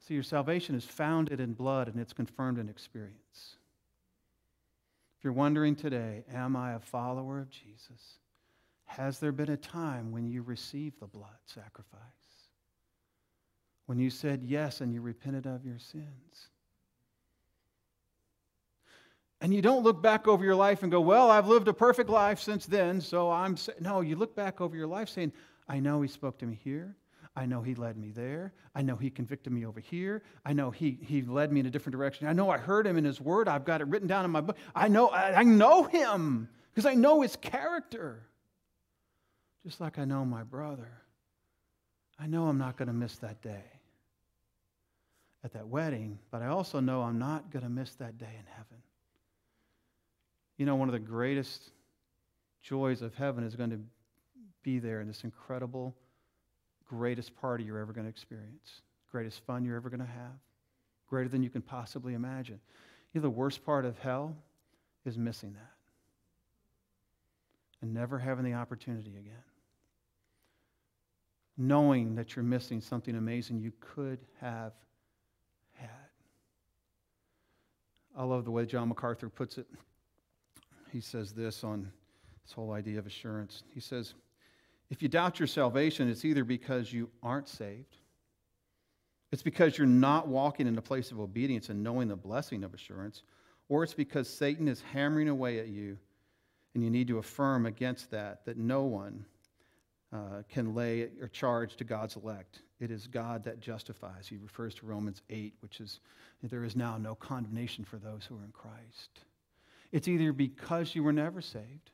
See, 0.00 0.14
your 0.14 0.22
salvation 0.22 0.74
is 0.74 0.86
founded 0.86 1.38
in 1.38 1.52
blood 1.52 1.88
and 1.88 2.00
it's 2.00 2.14
confirmed 2.14 2.58
in 2.58 2.70
experience. 2.70 3.56
If 5.18 5.24
you're 5.24 5.34
wondering 5.34 5.76
today, 5.76 6.24
am 6.32 6.56
I 6.56 6.72
a 6.72 6.78
follower 6.78 7.40
of 7.40 7.50
Jesus? 7.50 8.20
Has 8.86 9.18
there 9.18 9.32
been 9.32 9.50
a 9.50 9.56
time 9.56 10.10
when 10.10 10.26
you 10.26 10.42
received 10.42 11.00
the 11.00 11.06
blood 11.06 11.36
sacrifice? 11.44 12.00
When 13.86 13.98
you 13.98 14.10
said 14.10 14.42
yes 14.42 14.80
and 14.80 14.92
you 14.92 15.00
repented 15.00 15.46
of 15.46 15.64
your 15.64 15.78
sins? 15.78 16.48
And 19.40 19.52
you 19.52 19.60
don't 19.60 19.84
look 19.84 20.02
back 20.02 20.26
over 20.26 20.44
your 20.44 20.54
life 20.54 20.82
and 20.82 20.90
go, 20.90 21.00
Well, 21.00 21.30
I've 21.30 21.46
lived 21.46 21.68
a 21.68 21.74
perfect 21.74 22.08
life 22.08 22.40
since 22.40 22.64
then, 22.66 23.00
so 23.00 23.30
I'm. 23.30 23.56
Sa-. 23.56 23.72
No, 23.80 24.00
you 24.00 24.16
look 24.16 24.34
back 24.34 24.60
over 24.60 24.74
your 24.74 24.86
life 24.86 25.08
saying, 25.08 25.32
I 25.68 25.78
know 25.78 26.00
He 26.00 26.08
spoke 26.08 26.38
to 26.38 26.46
me 26.46 26.58
here. 26.64 26.96
I 27.36 27.44
know 27.44 27.60
He 27.60 27.74
led 27.74 27.98
me 27.98 28.12
there. 28.12 28.54
I 28.74 28.80
know 28.80 28.96
He 28.96 29.10
convicted 29.10 29.52
me 29.52 29.66
over 29.66 29.78
here. 29.78 30.22
I 30.44 30.54
know 30.54 30.70
He, 30.70 30.98
he 31.02 31.20
led 31.20 31.52
me 31.52 31.60
in 31.60 31.66
a 31.66 31.70
different 31.70 31.94
direction. 31.94 32.28
I 32.28 32.32
know 32.32 32.48
I 32.48 32.56
heard 32.56 32.86
Him 32.86 32.96
in 32.96 33.04
His 33.04 33.20
Word. 33.20 33.46
I've 33.46 33.66
got 33.66 33.82
it 33.82 33.88
written 33.88 34.08
down 34.08 34.24
in 34.24 34.30
my 34.30 34.40
book. 34.40 34.56
I 34.74 34.88
know, 34.88 35.08
I, 35.08 35.40
I 35.40 35.42
know 35.42 35.82
Him 35.82 36.48
because 36.74 36.86
I 36.86 36.94
know 36.94 37.20
His 37.20 37.36
character 37.36 38.22
just 39.66 39.80
like 39.80 39.98
I 39.98 40.04
know 40.04 40.24
my 40.24 40.44
brother. 40.44 40.86
I 42.20 42.28
know 42.28 42.46
I'm 42.46 42.56
not 42.56 42.76
going 42.76 42.86
to 42.86 42.94
miss 42.94 43.16
that 43.16 43.42
day 43.42 43.64
at 45.42 45.54
that 45.54 45.66
wedding, 45.66 46.20
but 46.30 46.40
I 46.40 46.46
also 46.46 46.78
know 46.78 47.02
I'm 47.02 47.18
not 47.18 47.50
going 47.50 47.64
to 47.64 47.68
miss 47.68 47.92
that 47.96 48.16
day 48.16 48.30
in 48.38 48.44
heaven. 48.46 48.80
You 50.56 50.66
know, 50.66 50.76
one 50.76 50.88
of 50.88 50.92
the 50.92 51.00
greatest 51.00 51.60
joys 52.62 53.02
of 53.02 53.16
heaven 53.16 53.42
is 53.42 53.56
going 53.56 53.70
to 53.70 53.80
be 54.62 54.78
there 54.78 55.00
in 55.00 55.08
this 55.08 55.24
incredible, 55.24 55.96
greatest 56.88 57.34
party 57.34 57.64
you're 57.64 57.80
ever 57.80 57.92
going 57.92 58.04
to 58.04 58.10
experience, 58.10 58.82
greatest 59.10 59.44
fun 59.46 59.64
you're 59.64 59.76
ever 59.76 59.90
going 59.90 59.98
to 59.98 60.06
have, 60.06 60.38
greater 61.08 61.28
than 61.28 61.42
you 61.42 61.50
can 61.50 61.60
possibly 61.60 62.14
imagine. 62.14 62.60
You 63.12 63.20
know, 63.20 63.22
the 63.22 63.30
worst 63.30 63.66
part 63.66 63.84
of 63.84 63.98
hell 63.98 64.36
is 65.04 65.18
missing 65.18 65.54
that 65.54 65.72
and 67.82 67.92
never 67.92 68.20
having 68.20 68.44
the 68.44 68.54
opportunity 68.54 69.10
again 69.10 69.42
knowing 71.56 72.14
that 72.16 72.36
you're 72.36 72.44
missing 72.44 72.80
something 72.80 73.16
amazing 73.16 73.58
you 73.58 73.72
could 73.80 74.18
have 74.40 74.72
had. 75.74 75.88
I 78.16 78.24
love 78.24 78.44
the 78.44 78.50
way 78.50 78.66
John 78.66 78.88
MacArthur 78.88 79.28
puts 79.28 79.58
it. 79.58 79.66
He 80.92 81.00
says 81.00 81.32
this 81.32 81.64
on 81.64 81.90
this 82.44 82.52
whole 82.52 82.72
idea 82.72 82.98
of 82.98 83.06
assurance. 83.06 83.62
He 83.74 83.80
says, 83.80 84.14
If 84.90 85.02
you 85.02 85.08
doubt 85.08 85.38
your 85.38 85.46
salvation, 85.46 86.08
it's 86.08 86.24
either 86.24 86.44
because 86.44 86.92
you 86.92 87.10
aren't 87.22 87.48
saved, 87.48 87.96
it's 89.32 89.42
because 89.42 89.76
you're 89.76 89.86
not 89.86 90.28
walking 90.28 90.66
in 90.66 90.78
a 90.78 90.82
place 90.82 91.10
of 91.10 91.20
obedience 91.20 91.68
and 91.68 91.82
knowing 91.82 92.08
the 92.08 92.16
blessing 92.16 92.64
of 92.64 92.72
assurance, 92.72 93.22
or 93.68 93.82
it's 93.82 93.94
because 93.94 94.28
Satan 94.28 94.68
is 94.68 94.82
hammering 94.92 95.28
away 95.28 95.58
at 95.58 95.68
you 95.68 95.98
and 96.74 96.84
you 96.84 96.90
need 96.90 97.08
to 97.08 97.18
affirm 97.18 97.66
against 97.66 98.10
that 98.12 98.44
that 98.44 98.56
no 98.56 98.84
one 98.84 99.24
uh, 100.16 100.42
can 100.48 100.74
lay 100.74 101.08
or 101.20 101.28
charge 101.28 101.76
to 101.76 101.84
God's 101.84 102.16
elect. 102.16 102.62
It 102.80 102.90
is 102.90 103.06
God 103.06 103.44
that 103.44 103.60
justifies. 103.60 104.26
He 104.26 104.36
refers 104.36 104.74
to 104.76 104.86
Romans 104.86 105.22
8, 105.28 105.54
which 105.60 105.80
is 105.80 106.00
there 106.42 106.64
is 106.64 106.74
now 106.76 106.96
no 106.96 107.14
condemnation 107.14 107.84
for 107.84 107.96
those 107.96 108.24
who 108.24 108.36
are 108.36 108.44
in 108.44 108.52
Christ. 108.52 109.20
It's 109.92 110.08
either 110.08 110.32
because 110.32 110.94
you 110.94 111.02
were 111.02 111.12
never 111.12 111.40
saved 111.40 111.90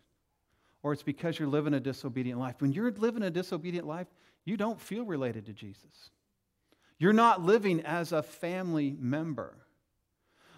or 0.82 0.92
it's 0.92 1.02
because 1.02 1.38
you're 1.38 1.48
living 1.48 1.74
a 1.74 1.80
disobedient 1.80 2.38
life. 2.38 2.56
When 2.58 2.72
you're 2.72 2.92
living 2.92 3.22
a 3.22 3.30
disobedient 3.30 3.86
life, 3.86 4.08
you 4.44 4.56
don't 4.56 4.80
feel 4.80 5.04
related 5.04 5.46
to 5.46 5.52
Jesus. 5.52 6.10
You're 6.98 7.12
not 7.12 7.42
living 7.42 7.80
as 7.82 8.12
a 8.12 8.22
family 8.22 8.96
member. 8.98 9.56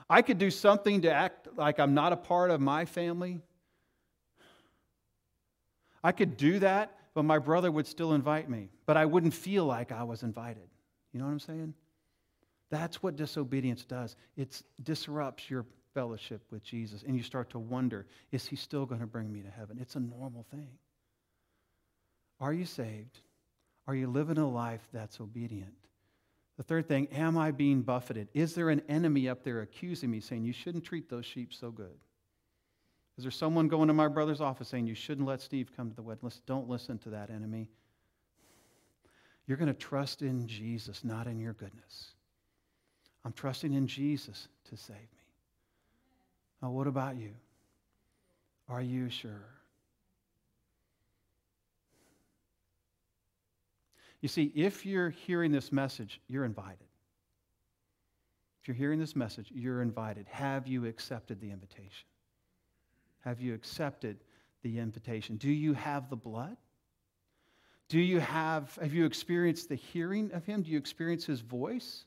I 0.08 0.22
could 0.22 0.38
do 0.38 0.50
something 0.50 1.02
to 1.02 1.12
act 1.12 1.48
like 1.56 1.78
I'm 1.78 1.94
not 1.94 2.12
a 2.12 2.16
part 2.16 2.50
of 2.50 2.60
my 2.60 2.84
family. 2.84 3.40
I 6.02 6.12
could 6.12 6.36
do 6.36 6.58
that 6.58 6.98
but 7.14 7.24
my 7.24 7.38
brother 7.38 7.70
would 7.70 7.86
still 7.86 8.12
invite 8.12 8.50
me, 8.50 8.68
but 8.86 8.96
I 8.96 9.06
wouldn't 9.06 9.34
feel 9.34 9.64
like 9.64 9.92
I 9.92 10.02
was 10.02 10.22
invited. 10.22 10.68
You 11.12 11.20
know 11.20 11.26
what 11.26 11.32
I'm 11.32 11.40
saying? 11.40 11.74
That's 12.70 13.02
what 13.02 13.14
disobedience 13.14 13.84
does. 13.84 14.16
It 14.36 14.60
disrupts 14.82 15.48
your 15.48 15.64
fellowship 15.94 16.42
with 16.50 16.64
Jesus, 16.64 17.04
and 17.06 17.16
you 17.16 17.22
start 17.22 17.50
to 17.50 17.58
wonder 17.58 18.06
is 18.32 18.46
he 18.46 18.56
still 18.56 18.84
going 18.84 19.00
to 19.00 19.06
bring 19.06 19.32
me 19.32 19.42
to 19.42 19.50
heaven? 19.50 19.78
It's 19.80 19.94
a 19.94 20.00
normal 20.00 20.44
thing. 20.50 20.70
Are 22.40 22.52
you 22.52 22.66
saved? 22.66 23.20
Are 23.86 23.94
you 23.94 24.08
living 24.08 24.38
a 24.38 24.48
life 24.48 24.86
that's 24.92 25.20
obedient? 25.20 25.74
The 26.56 26.62
third 26.62 26.88
thing, 26.88 27.08
am 27.08 27.36
I 27.36 27.50
being 27.50 27.82
buffeted? 27.82 28.28
Is 28.34 28.54
there 28.54 28.70
an 28.70 28.82
enemy 28.88 29.28
up 29.28 29.44
there 29.44 29.60
accusing 29.60 30.10
me, 30.10 30.20
saying, 30.20 30.44
You 30.44 30.52
shouldn't 30.52 30.84
treat 30.84 31.08
those 31.08 31.26
sheep 31.26 31.52
so 31.52 31.70
good? 31.70 31.96
Is 33.16 33.22
there 33.22 33.30
someone 33.30 33.68
going 33.68 33.88
to 33.88 33.94
my 33.94 34.08
brother's 34.08 34.40
office 34.40 34.68
saying, 34.68 34.86
You 34.86 34.94
shouldn't 34.94 35.26
let 35.26 35.40
Steve 35.40 35.70
come 35.76 35.88
to 35.88 35.96
the 35.96 36.02
wedding? 36.02 36.20
Listen, 36.22 36.42
don't 36.46 36.68
listen 36.68 36.98
to 36.98 37.10
that 37.10 37.30
enemy. 37.30 37.68
You're 39.46 39.58
going 39.58 39.68
to 39.68 39.74
trust 39.74 40.22
in 40.22 40.46
Jesus, 40.46 41.04
not 41.04 41.26
in 41.26 41.38
your 41.38 41.52
goodness. 41.52 42.14
I'm 43.24 43.32
trusting 43.32 43.72
in 43.72 43.86
Jesus 43.86 44.48
to 44.70 44.76
save 44.76 44.96
me. 44.96 45.24
Now, 46.62 46.70
what 46.70 46.86
about 46.86 47.16
you? 47.16 47.30
Are 48.68 48.82
you 48.82 49.10
sure? 49.10 49.46
You 54.22 54.28
see, 54.28 54.50
if 54.54 54.86
you're 54.86 55.10
hearing 55.10 55.52
this 55.52 55.70
message, 55.70 56.20
you're 56.28 56.46
invited. 56.46 56.86
If 58.62 58.68
you're 58.68 58.74
hearing 58.74 58.98
this 58.98 59.14
message, 59.14 59.50
you're 59.54 59.82
invited. 59.82 60.26
Have 60.30 60.66
you 60.66 60.86
accepted 60.86 61.40
the 61.42 61.50
invitation? 61.50 62.06
Have 63.24 63.40
you 63.40 63.54
accepted 63.54 64.18
the 64.62 64.78
invitation? 64.78 65.36
Do 65.36 65.50
you 65.50 65.72
have 65.72 66.10
the 66.10 66.16
blood? 66.16 66.56
Do 67.88 67.98
you 67.98 68.20
have, 68.20 68.76
have 68.80 68.92
you 68.92 69.06
experienced 69.06 69.68
the 69.68 69.76
hearing 69.76 70.30
of 70.32 70.44
him? 70.44 70.62
Do 70.62 70.70
you 70.70 70.78
experience 70.78 71.24
his 71.24 71.40
voice? 71.40 72.04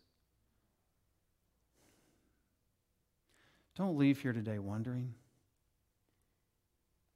Don't 3.76 3.98
leave 3.98 4.22
here 4.22 4.34
today 4.34 4.60
wondering. 4.60 5.14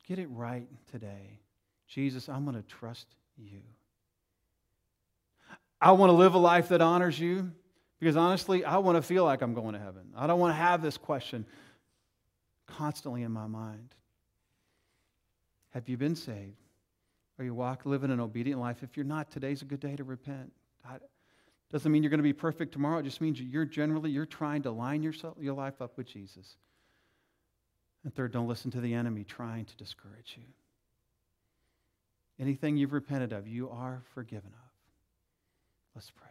Get 0.08 0.20
it 0.20 0.28
right 0.32 0.68
today. 0.92 1.40
Jesus, 1.88 2.30
I'm 2.30 2.44
going 2.44 2.56
to 2.56 2.68
trust 2.68 3.08
you. 3.38 3.62
I 5.80 5.92
want 5.94 6.10
to 6.10 6.14
live 6.16 6.36
a 6.36 6.40
life 6.40 6.70
that 6.70 6.82
honors 6.82 7.20
you 7.20 7.52
because 8.00 8.16
honestly, 8.16 8.64
I 8.64 8.78
want 8.78 8.98
to 8.98 9.02
feel 9.02 9.26
like 9.26 9.42
I'm 9.42 9.54
going 9.54 9.74
to 9.74 9.80
heaven. 9.80 10.14
I 10.16 10.28
don't 10.28 10.40
want 10.40 10.52
to 10.52 10.58
have 10.58 10.82
this 10.82 10.98
question 10.98 11.46
constantly 12.78 13.24
in 13.24 13.32
my 13.32 13.48
mind. 13.48 13.96
Have 15.72 15.88
you 15.88 15.98
been 15.98 16.16
saved? 16.16 16.58
Are 17.40 17.46
you 17.46 17.54
walk, 17.54 17.86
living 17.86 18.12
an 18.12 18.20
obedient 18.20 18.60
life? 18.60 18.84
If 18.84 18.98
you're 18.98 19.06
not, 19.06 19.32
today's 19.32 19.62
a 19.62 19.66
good 19.66 19.80
day 19.80 19.96
to 19.96 20.04
repent. 20.04 20.52
I, 20.86 20.98
doesn't 21.72 21.92
mean 21.92 22.04
you're 22.04 22.10
going 22.10 22.20
to 22.20 22.24
be 22.24 22.34
perfect 22.34 22.74
tomorrow. 22.74 23.00
It 23.00 23.04
just 23.04 23.22
means 23.22 23.40
you're 23.40 23.66
generally 23.66 24.12
you're 24.12 24.26
trying 24.26 24.64
to 24.64 24.72
line 24.72 25.02
yourself, 25.02 25.38
your 25.40 25.54
life 25.54 25.82
up 25.82 25.98
with 25.98 26.08
Jesus. 26.08 26.58
And 28.04 28.14
third, 28.14 28.34
don't 28.34 28.48
listen 28.48 28.72
to 28.72 28.82
the 28.82 28.94
enemy 28.94 29.24
trying 29.24 29.66
to 29.66 29.78
discourage 29.78 30.36
you. 30.38 30.44
Anything 32.40 32.76
you've 32.76 32.94
repented 32.94 33.32
of, 33.32 33.48
you 33.48 33.70
are 33.70 34.02
forgiven 34.14 34.52
of. 34.54 34.70
Let's 35.96 36.12
pray. 36.12 36.31